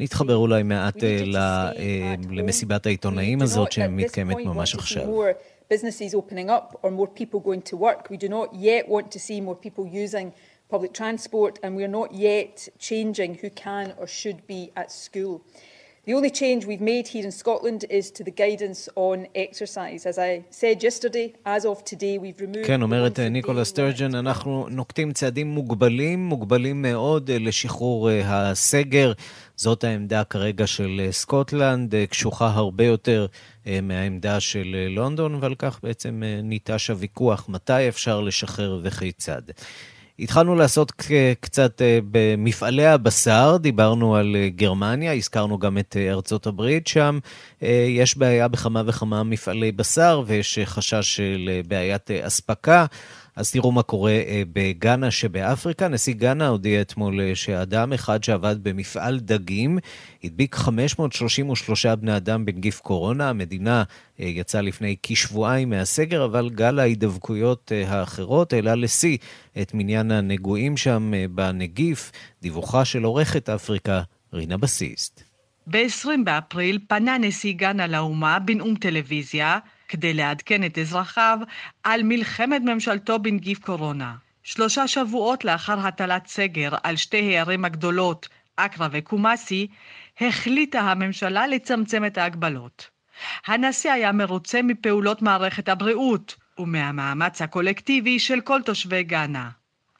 [0.00, 0.96] נתחבר אולי מעט
[2.30, 5.04] למסיבת העיתונאים הזאת שמתקיימת ממש עכשיו.
[5.74, 8.08] businesses opening up or more people going to work.
[8.10, 10.26] We do not yet want to see more people using
[10.68, 15.40] public transport and we are not yet changing who can or should be at school.
[16.08, 20.06] The only change we've made here in Scotland is to the guidance on exercise.
[20.06, 22.66] As I said yesterday, as of today, we've removed...
[22.66, 29.12] כן, אומרת ניקולה סטרג'ן, אנחנו נוקטים צעדים מוגבלים, מוגבלים מאוד לשחרור הסגר.
[29.56, 33.26] זאת העמדה כרגע של סקוטלנד, קשוחה הרבה יותר
[33.82, 39.42] מהעמדה של לונדון, ועל כך בעצם ניטש הוויכוח מתי אפשר לשחרר וכיצד.
[40.18, 40.92] התחלנו לעשות
[41.40, 47.18] קצת במפעלי הבשר, דיברנו על גרמניה, הזכרנו גם את ארצות הברית, שם
[47.88, 52.86] יש בעיה בכמה וכמה מפעלי בשר ויש חשש של בעיית אספקה.
[53.36, 54.18] אז תראו מה קורה
[54.52, 55.88] בגאנה שבאפריקה.
[55.88, 59.78] נשיא גאנה הודיע אתמול שאדם אחד שעבד במפעל דגים
[60.24, 63.28] הדביק 533 בני אדם בנגיף קורונה.
[63.28, 63.82] המדינה
[64.18, 69.18] יצאה לפני כשבועיים מהסגר, אבל גל ההידבקויות האחרות העלה לשיא
[69.62, 72.12] את מניין הנגועים שם בנגיף.
[72.42, 75.22] דיווחה של עורכת אפריקה, רינה בסיסט.
[75.66, 81.38] ב-20 באפריל פנה נשיא גאנה לאומה בנאום טלוויזיה כדי לעדכן את אזרחיו
[81.82, 84.14] על מלחמת ממשלתו בנגיף קורונה.
[84.42, 89.66] שלושה שבועות לאחר הטלת סגר על שתי הערים הגדולות, אקרא וקומאסי,
[90.20, 92.90] החליטה הממשלה לצמצם את ההגבלות.
[93.46, 99.50] הנשיא היה מרוצה מפעולות מערכת הבריאות ומהמאמץ הקולקטיבי של כל תושבי גאנה.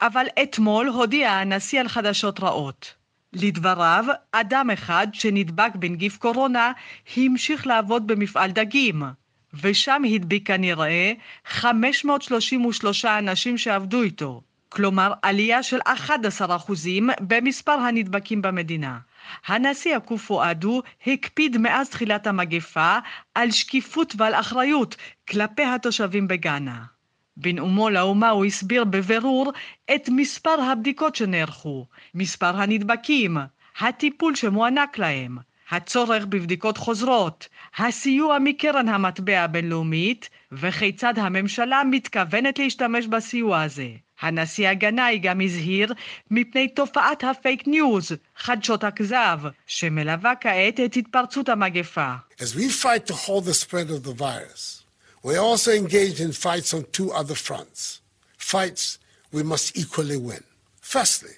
[0.01, 2.93] אבל אתמול הודיע הנשיא על חדשות רעות.
[3.33, 6.71] לדבריו, אדם אחד שנדבק בנגיף קורונה
[7.17, 9.03] המשיך לעבוד במפעל דגים,
[9.53, 11.13] ושם הדביק כנראה
[11.45, 15.79] 533 אנשים שעבדו איתו, כלומר עלייה של
[16.39, 16.41] 11%
[17.21, 18.99] במספר הנדבקים במדינה.
[19.47, 22.97] הנשיא הקופו אדו הקפיד מאז תחילת המגפה
[23.35, 24.95] על שקיפות ועל אחריות
[25.29, 26.83] כלפי התושבים בגאנה.
[27.37, 29.51] בנאומו לאומה הוא הסביר בבירור
[29.95, 33.37] את מספר הבדיקות שנערכו, מספר הנדבקים,
[33.79, 35.37] הטיפול שמוענק להם,
[35.71, 43.89] הצורך בבדיקות חוזרות, הסיוע מקרן המטבע הבינלאומית וכיצד הממשלה מתכוונת להשתמש בסיוע הזה.
[44.21, 45.93] הנשיא הגנאי גם הזהיר
[46.31, 52.13] מפני תופעת הפייק ניוז, חדשות הכזב, שמלווה כעת את התפרצות המגפה.
[52.39, 54.83] As we fight to hold the spread of the virus,
[55.23, 58.01] we also engage in fights on two other fronts.
[58.37, 58.97] Fights
[59.33, 60.43] we must equally win.
[60.81, 61.35] Firstly,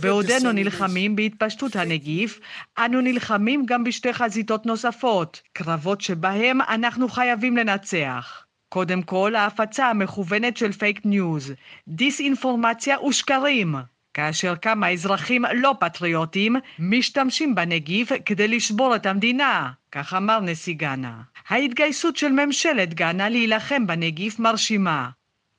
[0.00, 2.40] בעודנו נלחמים בהתפשטות הנגיף,
[2.78, 8.44] אנו נלחמים גם בשתי חזיתות נוספות, קרבות שבהם אנחנו חייבים לנצח.
[8.68, 11.52] קודם כל, ההפצה המכוונת של פייק ניוז,
[11.88, 13.74] דיסאינפורמציה ושקרים,
[14.14, 21.20] כאשר כמה אזרחים לא פטריוטים משתמשים בנגיף כדי לשבור את המדינה, כך אמר נשיא גאנה.
[21.48, 25.08] ההתגייסות של ממשלת גאנה להילחם בנגיף מרשימה.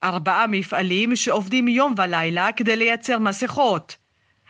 [0.04, 3.98] ארבעה מפעלים שעובדים יום ולילה כדי לייצר מסכות.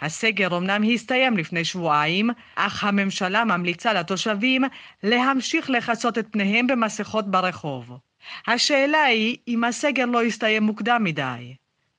[0.02, 4.64] הסגר אמנם הסתיים לפני שבועיים, אך הממשלה ממליצה לתושבים
[5.04, 7.98] להמשיך לכסות את פניהם במסכות ברחוב.
[8.48, 11.56] השאלה היא אם הסגר לא יסתיים מוקדם מדי.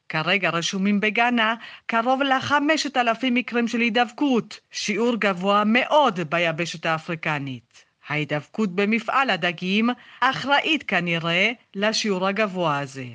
[0.09, 1.55] כרגע רשומים בגאנה
[1.87, 7.85] קרוב לחמשת אלפים מקרים של הידבקות, שיעור גבוה מאוד ביבשת האפריקנית.
[8.09, 9.91] ההידבקות במפעל הדגים
[10.21, 13.07] אחראית כנראה לשיעור הגבוה הזה.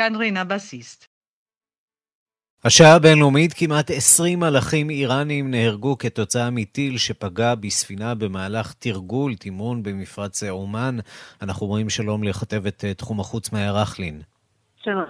[0.00, 1.08] כאן רינה בסיסט.
[2.64, 10.42] השעה הבינלאומית, כמעט 20 מלאכים איראנים נהרגו כתוצאה מטיל שפגע בספינה במהלך תרגול תמרון במפרץ
[10.42, 10.96] אומן.
[11.42, 14.20] אנחנו רואים שלום לכתבת תחום החוץ מאיה רכלין.
[14.82, 15.04] שלום.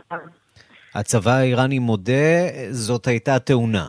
[0.95, 2.33] הצבא האיראני מודה,
[2.71, 3.87] זאת הייתה תאונה.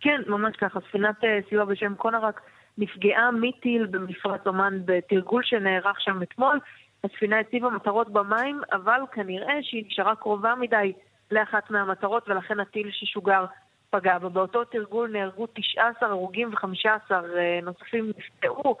[0.00, 0.80] כן, ממש ככה.
[0.88, 1.16] ספינת
[1.48, 2.40] סיוע בשם קונרק
[2.78, 6.58] נפגעה מטיל במפרץ אומן בתרגול שנערך שם אתמול.
[7.03, 10.93] הספינה הציבה מטרות במים, אבל כנראה שהיא נשארה קרובה מדי
[11.31, 13.45] לאחת מהמטרות, ולכן הטיל ששוגר
[13.89, 14.29] פגע בה.
[14.29, 17.11] באותו תרגול נהרגו 19 הרוגים ו-15
[17.63, 18.77] נוספים נפצעו.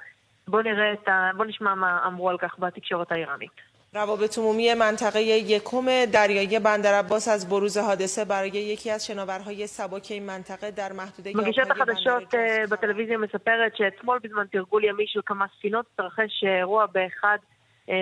[0.47, 1.29] בואו נראה את ה...
[1.35, 3.51] בואו נשמע מה אמרו על כך בתקשורת האיראנית.
[3.93, 10.07] روابط عمومی منطقه یکم دریایی بندر عباس از بروز حادثه برای یکی از شناورهای سبک
[10.09, 12.33] این منطقه در محدوده מגישת החדשות
[12.69, 17.37] בטלוויזיה מספרת שאתמול בזמן תרגול ימי של כמה ספינות התרחש אירוע באחד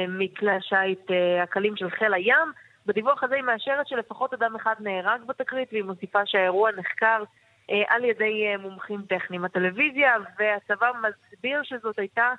[0.08, 1.10] מכלי השיט
[1.42, 2.52] הקלים של חיל הים.
[2.86, 7.24] בדיווח הזה היא מאשרת שלפחות אדם אחד נהרג בתקרית והיא מוסיפה שהאירוע נחקר
[7.88, 9.44] על ידי מומחים טכניים.
[9.44, 12.32] הטלוויזיה והצבא מסביר שזאת הייתה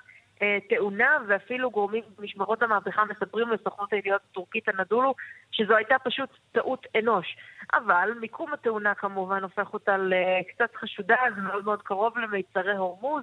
[0.68, 5.14] תאונה, ואפילו גורמים במשמרות המהפכה מספרים לסוכנות הידיעות הטורקית הנדולו
[5.52, 7.36] שזו הייתה פשוט טעות אנוש.
[7.74, 13.22] אבל מיקום התאונה כמובן הופך אותה לקצת חשודה, זה מאוד מאוד קרוב למיצרי הורמוז,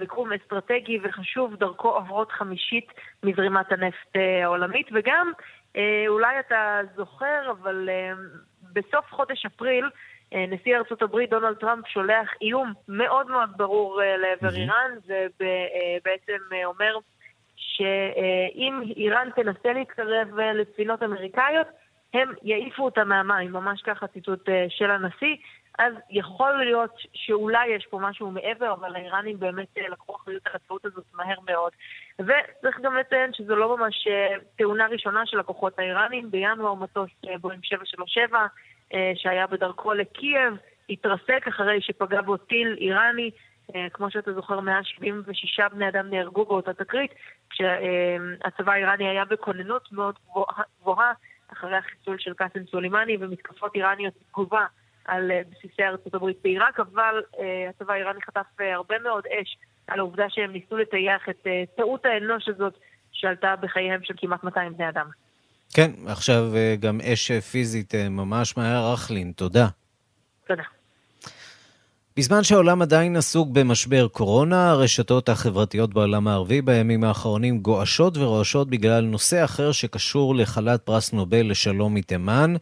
[0.00, 2.92] וקרום אסטרטגי וחשוב, דרכו עוברות חמישית
[3.22, 5.32] מזרימת הנפט העולמית, וגם,
[6.08, 7.88] אולי אתה זוכר, אבל
[8.72, 9.90] בסוף חודש אפריל,
[10.32, 16.98] נשיא ארצות הברית דונלד טראמפ שולח איום מאוד מאוד ברור לעבר איראן, ובעצם אומר
[17.56, 21.66] שאם איראן תנסה להתקרב לספינות אמריקאיות,
[22.14, 25.36] הם יעיפו אותה מהמים, ממש ככה ציטוט של הנשיא.
[25.80, 30.84] אז יכול להיות שאולי יש פה משהו מעבר, אבל האיראנים באמת לקחו אחריות על הטעות
[30.84, 31.72] הזאת מהר מאוד.
[32.18, 34.08] וצריך גם לציין שזו לא ממש
[34.56, 36.30] תאונה ראשונה של הכוחות האיראנים.
[36.30, 37.10] בינואר מטוס
[37.40, 38.46] בואים 737
[39.14, 40.54] שהיה בדרכו לקייב,
[40.90, 43.30] התרסק אחרי שפגע בו טיל איראני.
[43.92, 47.14] כמו שאתה זוכר, 176 בני אדם נהרגו באותה תקרית,
[47.50, 50.18] כשהצבא האיראני היה בכוננות מאוד
[50.80, 51.12] גבוהה
[51.52, 54.66] אחרי החיסול של קאסם סולימני ומתקפות איראניות תגובה
[55.10, 57.14] על בסיסי ארצות הברית בעיראק, אבל
[57.70, 59.56] הצבא האיראני חטף הרבה מאוד אש
[59.86, 61.46] על העובדה שהם ניסו לטייח את
[61.76, 62.74] טעות האנוש הזאת
[63.12, 65.06] שעלתה בחייהם של כמעט 200 בני אדם.
[65.74, 66.44] כן, עכשיו
[66.80, 69.66] גם אש פיזית ממש מהר רכלין, תודה.
[70.46, 70.62] תודה.
[72.16, 79.04] בזמן שהעולם עדיין עסוק במשבר קורונה, הרשתות החברתיות בעולם הערבי בימים האחרונים גועשות ורועשות בגלל
[79.04, 82.54] נושא אחר שקשור לחלת פרס נובל לשלום מתימן.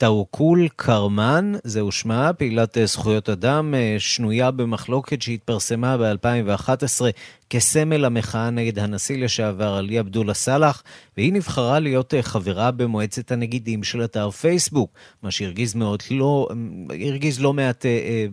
[0.00, 7.02] טאוקול קרמן, זהו שמה, פעילת זכויות אדם, שנויה במחלוקת שהתפרסמה ב-2011
[7.50, 10.82] כסמל המחאה נגד הנשיא לשעבר עלי עבדולה סאלח,
[11.16, 14.90] והיא נבחרה להיות חברה במועצת הנגידים של אתר פייסבוק,
[15.22, 16.48] מה שהרגיז מאוד לא,
[17.06, 17.86] הרגיז לא מעט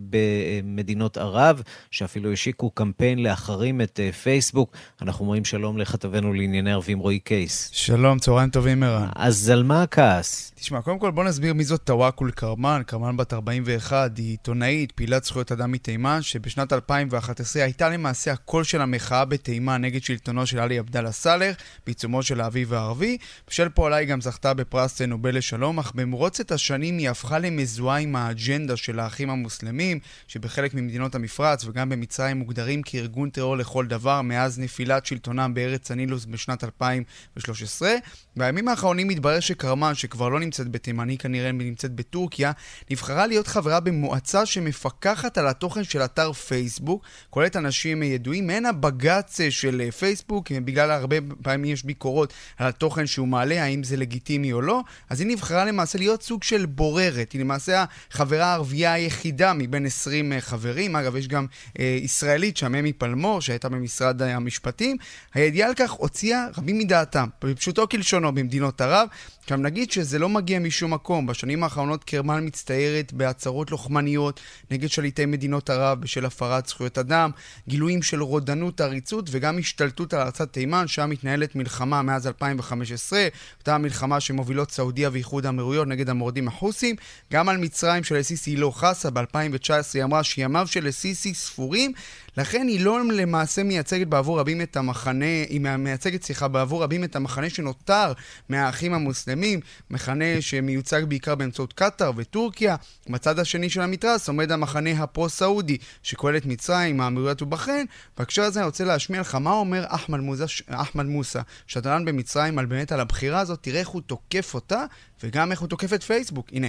[0.10, 1.62] במדינות ערב,
[1.92, 4.72] שאפילו השיקו קמפיין להחרים את פייסבוק.
[5.02, 7.70] אנחנו אומרים שלום לכתבנו לענייני ערבים רועי קייס.
[7.74, 9.08] שלום, צהריים טובים ערן.
[9.16, 10.52] אז על מה הכעס?
[10.56, 12.82] תשמע, קודם כל בוא נסביר מי זאת טוואקול קרמן.
[12.86, 18.82] קרמן בת 41, היא עיתונאית, פעילת זכויות אדם מתימן, שבשנת 2011 הייתה למעשה הקול של
[18.82, 21.56] המחאה מחאה בתימן נגד שלטונו של עלי עבדאללה סאלח
[21.86, 23.18] בעיצומו של האביב הערבי.
[23.48, 28.16] בשל פועלה היא גם זכתה בפרס נובל לשלום, אך במרוצת השנים היא הפכה למזוהה עם
[28.16, 34.60] האג'נדה של האחים המוסלמים, שבחלק ממדינות המפרץ וגם במצרים מוגדרים כארגון טרור לכל דבר מאז
[34.60, 37.92] נפילת שלטונם בארץ הנילוס בשנת 2013.
[38.36, 42.52] בימים האחרונים מתברר שקרמן, שכבר לא נמצאת בתימן, היא כנראה נמצאת בטורקיה,
[42.92, 49.38] נבחרה להיות חברה במועצה שמפקחת על התוכן של אתר פייסבוק, כוללת אנשים ידועים, מעין הבג"ץ
[49.50, 54.62] של פייסבוק, בגלל הרבה פעמים יש ביקורות על התוכן שהוא מעלה, האם זה לגיטימי או
[54.62, 59.86] לא, אז היא נבחרה למעשה להיות סוג של בוררת, היא למעשה החברה הערבייה היחידה מבין
[59.86, 61.46] 20 חברים, אגב יש גם
[61.80, 64.98] אה, ישראלית, שממי פלמור, שהייתה במשרד המשפטים,
[65.34, 69.08] הידיעה על כך הוציאה רבים מדעתם, פשוטו כלשונו במדינות ערב,
[69.42, 74.40] עכשיו נגיד שזה לא מגיע משום מקום, בשנים האחרונות קרמן מצטיירת בהצהרות לוחמניות
[74.72, 77.32] נגד שליטי מדינות ערב בשל הפרת זכויות אדם,
[77.68, 83.28] גילויים של רודנות, עריצות וגם השתלטות על ארצת תימן, שם מתנהלת מלחמה מאז 2015,
[83.60, 86.96] אותה מלחמה שמובילות סעודיה ואיחוד האמירויות נגד המורדים החוסים,
[87.34, 91.94] גם על מצרים של א-סיסי לא חסה, ב-2019 היא אמרה שימיו של א-סיסי ספורים,
[92.38, 97.16] לכן היא לא למעשה מייצגת בעבור רבים את המחנה, היא מייצגת, סליחה, בעבור רבים את
[97.16, 98.14] המחנה שנותר
[98.50, 99.60] מהאחים המוסלמים,
[99.90, 102.76] מחנה שמיוצג בעיקר באמצעות קטאר וטורקיה.
[103.10, 107.86] בצד השני של המתרס עומד המחנה הפרו-סעודי, שכולל את מצרים, האמירויות ובחריין.
[108.18, 112.66] בהקשר הזה אני רוצה להשמיע לך מה אומר אחמד מוסא, אחמד מוסא, שדרן במצרים, על
[112.66, 114.86] באמת על הבחירה הזאת, תראה איך הוא תוקף אותה,
[115.24, 116.48] וגם איך הוא תוקף את פייסבוק.
[116.54, 116.68] הנה.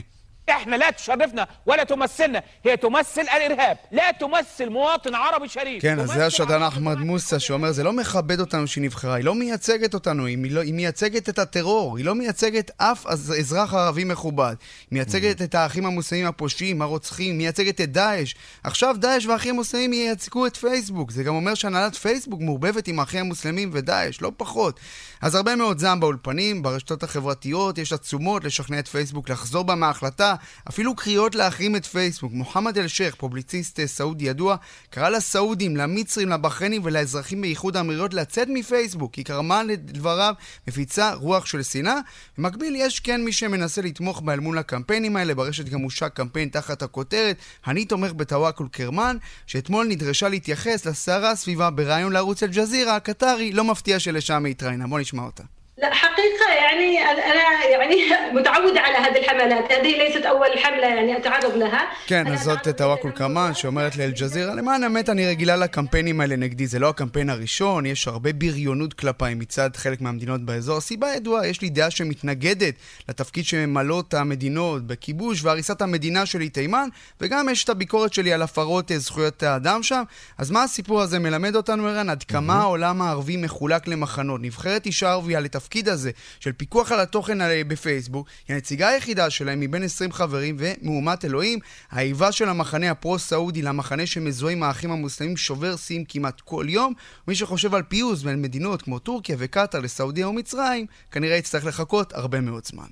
[0.49, 6.09] احنا لا تشرفنا ولا تمثلنا هي تمثل الارهاب لا تمثل مواطن عربي شريف כן, אז
[6.09, 10.26] זה השדרן אחמד מוסא שאומר, זה לא מכבד אותנו שהיא נבחרה, היא לא מייצגת אותנו,
[10.26, 14.55] היא, לא, היא מייצגת את הטרור, היא לא מייצגת אף אזרח ערבי מכובד.
[14.59, 18.34] היא מייצגת את האחים המוסלמים הפושעים, הרוצחים, מייצגת את דאעש.
[18.64, 21.11] עכשיו דאעש והאחים המוסלמים ייצגו את פייסבוק.
[21.11, 24.80] זה גם אומר שהנהלת פייסבוק מעורבבת עם האחים המוסלמים ודאעש, לא פחות.
[25.22, 30.36] אז הרבה מאוד זעם באולפנים, ברשתות החברתיות, יש עצומות לשכנע את פייסבוק לחזור בה מההחלטה,
[30.68, 32.32] אפילו קריאות להחרים את פייסבוק.
[32.32, 34.57] מוחמד אל-שייח, פובליציסט אה, סעודי ידוע,
[34.91, 40.34] קרא לסעודים, למצרים, לבחריינים ולאזרחים באיחוד האמירויות לצאת מפייסבוק, כי כרמה לדבריו
[40.68, 41.99] מפיצה רוח של שנאה.
[42.39, 46.49] במקביל, יש כן מי שמנסה לתמוך בה אל מול הקמפיינים האלה, ברשת גם הושק קמפיין
[46.49, 47.36] תחת הכותרת
[47.66, 49.16] "אני תומך בטוואקול קרמן",
[49.47, 54.86] שאתמול נדרשה להתייחס לסערה סביבה בריאיון לערוץ אל-ג'זירה הקטרי, לא מפתיע שלשם היא התראיינה.
[54.86, 55.57] בוא נשמע אותה.
[55.78, 57.95] لا حقيقة يعني أنا يعني
[58.34, 63.11] متعودة على هذه الحملات هذه ليست أول حملة يعني أتعرض لها כן, אז זאת טוואקול
[63.11, 68.07] קרמן שאומרת לאל-ג'זירה, למען האמת אני רגילה לקמפיינים האלה נגדי, זה לא הקמפיין הראשון, יש
[68.07, 70.78] הרבה בריונות כלפיי מצד חלק מהמדינות באזור.
[70.78, 72.76] הסיבה ידועה, יש לי דעה שמתנגדת
[73.09, 76.88] לתפקיד שממלאות המדינות בכיבוש והריסת המדינה שלי תימן,
[77.22, 80.03] וגם יש את הביקורת שלי על הפרות אה, זכויות האדם שם.
[80.38, 82.09] אז מה הסיפור הזה מלמד אותנו, ערן?
[82.09, 84.41] עד כמה העולם הערבי מחולק למחנות.
[84.41, 86.11] נבחרת אישה ערבייה לתפקיד התפקיד הזה
[86.41, 87.39] של פיקוח על התוכן
[87.69, 91.59] בפייסבוק, היא הנציגה היחידה שלהם מבין 20 חברים, ומהומת אלוהים,
[91.91, 96.93] האיבה של המחנה הפרו-סעודי למחנה שמזוהה עם האחים המוסלמים שובר שיאים כמעט כל יום.
[97.29, 102.41] מי שחושב על פיוס בין מדינות כמו טורקיה וקטאר לסעודיה ומצרים, כנראה יצטרך לחכות הרבה
[102.41, 102.89] מאוד זמן.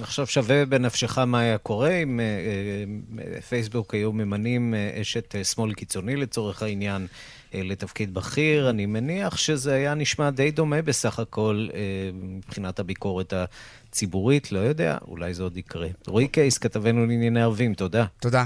[0.00, 6.16] עכשיו שווה בנפשך מה היה קורה אם uh, uh, פייסבוק היו ממנים אשת שמאל קיצוני
[6.16, 7.06] לצורך העניין.
[7.54, 8.70] אה, לתפקיד בכיר.
[8.70, 11.80] אני מניח שזה היה נשמע די דומה בסך הכל אה,
[12.12, 15.88] מבחינת הביקורת הציבורית, לא יודע, אולי זה עוד יקרה.
[16.06, 18.04] רועי קייס, כתבנו לענייני ערבים, תודה.
[18.20, 18.44] תודה.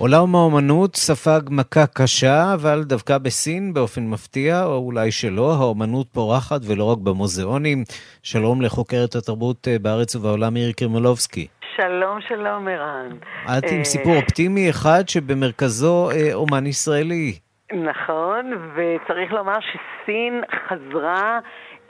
[0.00, 6.60] עולם האומנות ספג מכה קשה, אבל דווקא בסין, באופן מפתיע, או אולי שלא, האומנות פורחת
[6.68, 7.78] ולא רק במוזיאונים.
[8.22, 11.46] שלום לחוקרת התרבות אה, בארץ ובעולם מירי קרימולובסקי.
[11.76, 13.10] שלום, שלום, ערן.
[13.44, 17.32] את עם אה, סיפור אופטימי אחד שבמרכזו אה, אומן ישראלי.
[17.72, 21.38] נכון, וצריך לומר שסין חזרה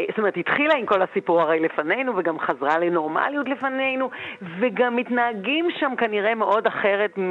[0.07, 4.11] זאת אומרת, התחילה עם כל הסיפור הרי לפנינו, וגם חזרה לנורמליות לפנינו,
[4.61, 7.23] וגם מתנהגים שם כנראה מאוד אחרת אה,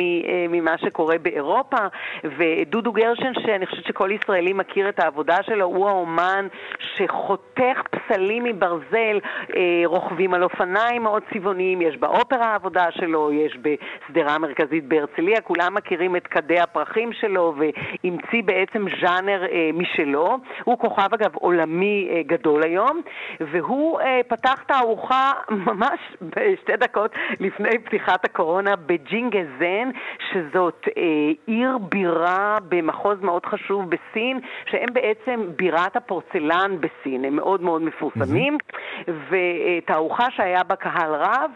[0.49, 1.77] ממה שקורה באירופה.
[2.23, 6.47] ודודו גרשן, שאני חושבת שכל ישראלי מכיר את העבודה שלו, הוא האומן
[6.79, 9.19] שחותך פסלים מברזל,
[9.55, 15.73] אה, רוכבים על אופניים מאוד צבעוניים, יש באופרה העבודה שלו, יש בשדרה המרכזית בהרצליה, כולם
[15.73, 20.37] מכירים את כדי הפרחים שלו, והמציא בעצם ז'אנר אה, משלו.
[20.63, 22.56] הוא כוכב, אגב, עולמי גדול.
[22.57, 23.01] גדול היום,
[23.39, 25.99] והוא אה, פתח תערוכה ממש
[26.35, 29.89] בשתי דקות לפני פתיחת הקורונה בג'ינגזן,
[30.31, 31.03] שזאת אה,
[31.47, 34.39] עיר בירה במחוז מאוד חשוב בסין,
[34.71, 39.11] שהם בעצם בירת הפורצלן בסין, הם מאוד מאוד מפורסמים, mm-hmm.
[39.29, 41.51] ותערוכה שהיה בה קהל רב,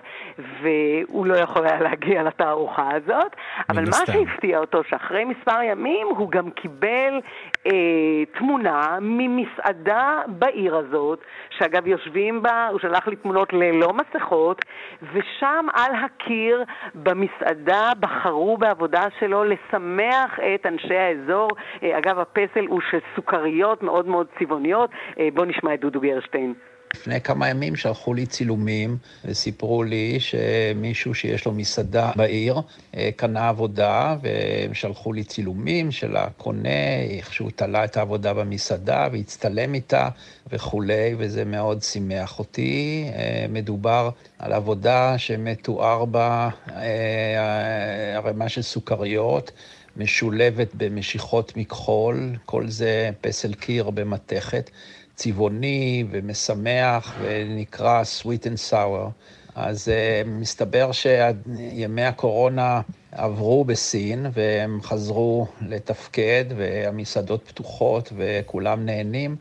[0.61, 3.35] והוא לא יכול היה להגיע לתערוכה הזאת,
[3.69, 7.19] אבל מה שהפתיע אותו, שאחרי מספר ימים הוא גם קיבל
[7.67, 11.19] אה, תמונה ממסעדה בעיר הזאת.
[11.49, 14.65] שאגב יושבים בה, הוא שלח לי תמונות ללא מסכות,
[15.13, 16.63] ושם על הקיר
[16.95, 21.49] במסעדה בחרו בעבודה שלו לשמח את אנשי האזור.
[21.83, 24.89] אה, אגב, הפסל הוא של סוכריות מאוד מאוד צבעוניות.
[25.19, 26.53] אה, בואו נשמע את דודו גרשטיין.
[26.95, 32.61] לפני כמה ימים שלחו לי צילומים וסיפרו לי שמישהו שיש לו מסעדה בעיר
[32.97, 39.07] אה, קנה עבודה והם שלחו לי צילומים של הקונה, איך שהוא תלה את העבודה במסעדה
[39.11, 40.09] והצטלם איתה
[40.51, 43.05] וכולי, וזה מאוד שימח אותי.
[43.13, 49.51] אה, מדובר על עבודה שמתואר בה אה, ערימה של סוכריות.
[49.97, 54.69] משולבת במשיכות מכחול, כל זה פסל קיר במתכת.
[55.21, 59.09] צבעוני ומשמח ונקרא sweet and sour.
[59.55, 69.35] אז uh, מסתבר שימי הקורונה עברו בסין והם חזרו לתפקד והמסעדות פתוחות וכולם נהנים.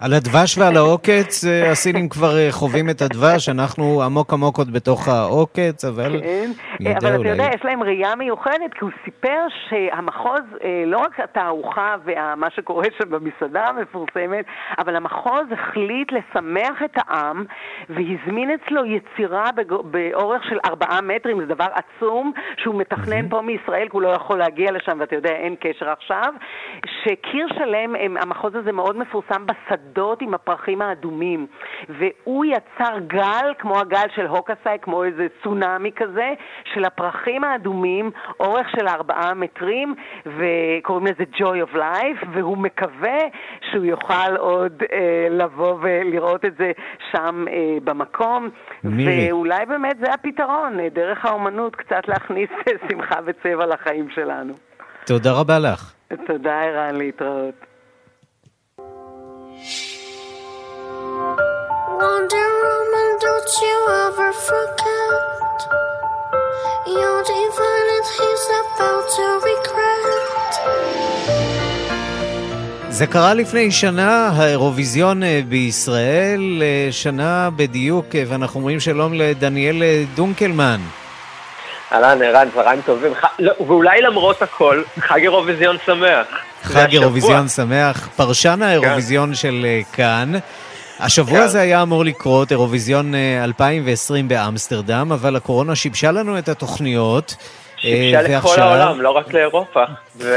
[0.00, 4.72] על הדבש ועל העוקץ, אה, הסינים כבר אה, חווים את הדבש, אנחנו עמוק עמוק עוד
[4.72, 7.28] בתוך העוקץ, אבל כן, נדע אבל אתה.
[7.28, 12.84] יודע, יש להם ראייה מיוחדת, כי הוא סיפר שהמחוז, אה, לא רק התערוכה ומה שקורה
[12.98, 14.44] שם במסעדה המפורסמת,
[14.78, 17.44] אבל המחוז החליט לשמח את העם,
[17.88, 19.44] והזמין אצלו יצירה
[19.84, 24.38] באורך של ארבעה מטרים, זה דבר עצום, שהוא מתכנן פה מישראל, כי הוא לא יכול
[24.38, 26.34] להגיע לשם, ואתה יודע, אין קשר עכשיו,
[27.04, 29.46] שקיר שלם, המחוז הזה מאוד מפורסם
[29.86, 31.46] בשדות עם הפרחים האדומים,
[31.88, 36.34] והוא יצר גל, כמו הגל של הוקאסאי, כמו איזה צונאמי כזה,
[36.74, 38.10] של הפרחים האדומים,
[38.40, 39.94] אורך של ארבעה מטרים,
[40.26, 43.18] וקוראים לזה Joy of Life, והוא מקווה
[43.70, 46.72] שהוא יוכל עוד אה, לבוא ולראות את זה
[47.12, 48.48] שם אה, במקום.
[48.84, 49.32] מירי.
[49.32, 54.54] ואולי באמת זה הפתרון, אה, דרך האומנות קצת להכניס אה, שמחה וצבע לחיים שלנו.
[55.06, 55.92] תודה רבה לך.
[56.26, 57.75] תודה, ערן, להתראות.
[62.02, 65.56] Wonder Woman, don't you ever forget
[67.00, 70.16] Your divine and he's about to regret
[72.88, 79.82] זה קרה לפני שנה, האירוויזיון אה, בישראל, אה, שנה בדיוק, אה, ואנחנו אומרים שלום לדניאל
[80.14, 80.80] דונקלמן.
[81.92, 83.14] אהלן, ערן, צהריים טובים.
[83.14, 83.24] ח...
[83.38, 86.26] לא, ואולי למרות הכל, חג אירוויזיון שמח.
[86.62, 86.92] חג.
[86.92, 90.32] אירוויזיון שמח, פרשן האירוויזיון של אה, כאן.
[91.00, 91.44] השבוע כן.
[91.44, 97.34] הזה היה אמור לקרות, אירוויזיון אה, 2020 באמסטרדם, אבל הקורונה שיבשה לנו את התוכניות.
[97.76, 99.84] שיבשה אה, לכל ועכשיו- העולם, לא רק לאירופה.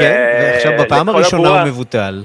[0.00, 1.64] כן, ועכשיו בפעם הראשונה הוא הבועה.
[1.64, 2.22] מבוטל.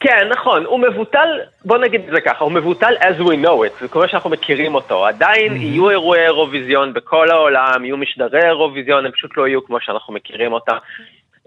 [0.00, 1.28] כן, נכון, הוא מבוטל,
[1.64, 4.74] בוא נגיד את זה ככה, הוא מבוטל as we know it, זה כמו שאנחנו מכירים
[4.74, 5.06] אותו.
[5.06, 10.14] עדיין יהיו אירועי אירוויזיון בכל העולם, יהיו משדרי אירוויזיון, הם פשוט לא יהיו כמו שאנחנו
[10.14, 10.76] מכירים אותם.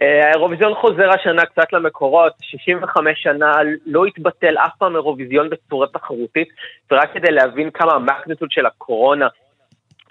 [0.01, 3.51] אה, האירוויזיון חוזר השנה קצת למקורות, 65 שנה
[3.85, 6.47] לא התבטל אף פעם אירוויזיון בצורה תחרותית,
[6.91, 9.27] ורק כדי להבין כמה המקניטוד של הקורונה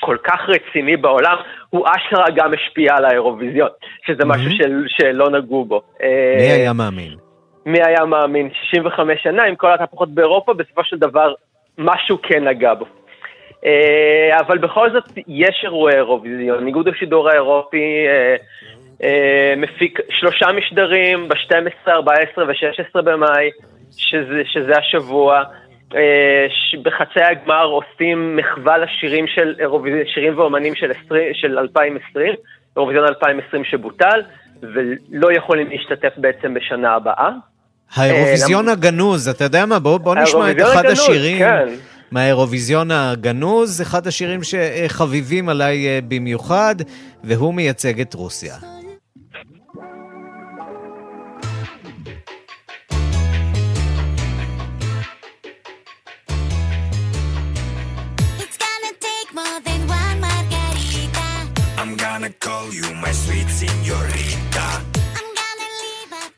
[0.00, 1.36] כל כך רציני בעולם,
[1.70, 3.68] הוא אשכרה גם השפיע על האירוויזיון,
[4.06, 5.82] שזה משהו של, שלא נגעו בו.
[6.02, 7.12] אה, מי היה מאמין?
[7.66, 8.50] מי היה מאמין?
[8.70, 11.34] 65 שנה, עם כל התהפוכות באירופה, בסופו של דבר
[11.78, 12.84] משהו כן נגע בו.
[13.64, 16.66] אה, אבל בכל זאת יש אירועי אירוויזיון.
[16.66, 18.06] איגוד השידור האירופי
[19.56, 23.50] מפיק שלושה משדרים ב-12, 14 ו-16 במאי,
[23.96, 25.42] שזה, שזה השבוע.
[25.94, 26.46] אה,
[26.82, 29.54] בחצי הגמר עושים מחווה לשירים של
[30.14, 32.34] שירים ואומנים של, 20, של 2020,
[32.76, 34.22] אירוויזיון 2020 שבוטל,
[34.62, 37.30] ולא יכולים להשתתף בעצם בשנה הבאה.
[37.94, 39.78] האירוויזיון הגנוז, אתה יודע מה?
[39.78, 41.68] בוא, בוא נשמע את אחד הגנוז, השירים כן.
[42.10, 46.74] מהאירוויזיון הגנוז, אחד השירים שחביבים עליי אה, במיוחד,
[47.24, 48.54] והוא מייצג את רוסיה.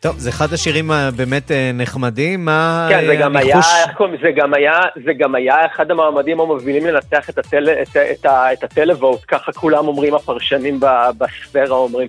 [0.03, 3.73] טוב, זה אחד השירים הבאמת אה, נחמדים, מה כן, זה אה, גם היה, הניחוש?
[3.89, 7.97] איך קוראים, זה גם היה, זה גם היה אחד המועמדים המובילים לנצח את, הטל, את,
[7.97, 10.81] את, את הטלווואט, ככה כולם אומרים, הפרשנים
[11.19, 12.09] בספירה אומרים.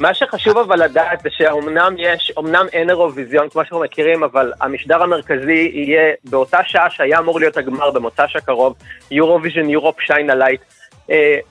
[0.00, 5.02] מה שחשוב אבל לדעת זה שאומנם יש, אומנם אין אירוויזיון כמו שאנחנו מכירים, אבל המשדר
[5.02, 8.74] המרכזי יהיה באותה שעה שהיה אמור להיות הגמר במוצ"ש הקרוב,
[9.12, 10.60] Eurovision Europe Shine a Light.
[10.60, 10.83] אה,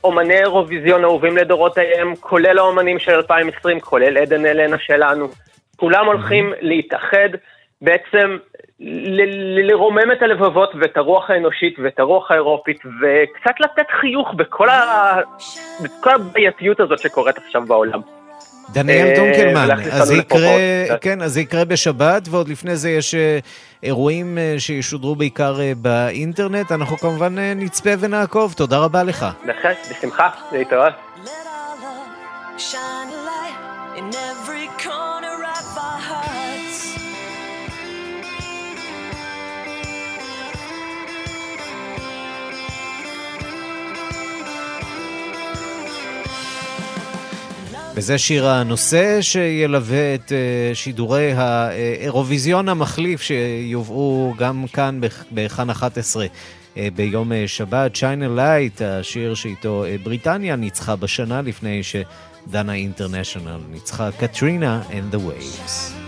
[0.03, 5.27] אומני אירוויזיון אהובים לדורותיהם, כולל האומנים של 2020, כולל עדן אלנה שלנו.
[5.75, 7.29] כולם הולכים להתאחד,
[7.81, 8.37] בעצם
[8.79, 9.21] ל-
[9.59, 15.15] ל- לרומם את הלבבות ואת הרוח האנושית ואת הרוח האירופית, וקצת לתת חיוך בכל, ה...
[15.83, 17.99] בכל הבעייתיות הזאת שקורית עכשיו בעולם.
[18.71, 21.01] דניאל אה, דונקלמן, אז זה יקרה, לפרופורציות.
[21.01, 23.39] כן, אז זה יקרה בשבת, ועוד לפני זה יש אה,
[23.83, 26.71] אירועים אה, שישודרו בעיקר באינטרנט.
[26.71, 29.25] אנחנו כמובן נצפה ונעקוב, תודה רבה לך.
[29.45, 30.93] בהחלט, בשמחה, להתראות.
[47.95, 56.25] וזה שיר הנושא שילווה את אה, שידורי האירוויזיון המחליף שיובאו גם כאן בכ- בכאן 11
[56.77, 57.95] אה, ביום אה, שבת.
[57.95, 65.19] Shine a Light, השיר שאיתו בריטניה ניצחה בשנה לפני שדנה אינטרנשיונל ניצחה קטרינה and the
[65.19, 66.02] Waves.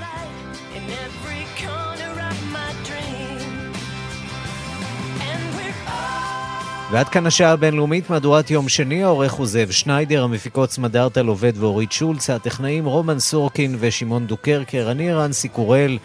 [6.92, 11.92] ועד כאן השעה הבינלאומית, מהדורת יום שני, העורך הוא זאב שניידר, המפיקות סמדארטה לובד ואורית
[11.92, 15.98] שולץ, הטכנאים רומן סורקין ושמעון דוקרקר, אני רנסי קורל.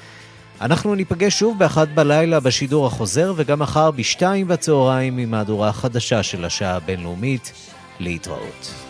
[0.60, 6.44] אנחנו ניפגש שוב באחת בלילה בשידור החוזר, וגם מחר בשתיים בצהריים עם מהדורה החדשה של
[6.44, 7.52] השעה הבינלאומית.
[8.00, 8.89] להתראות.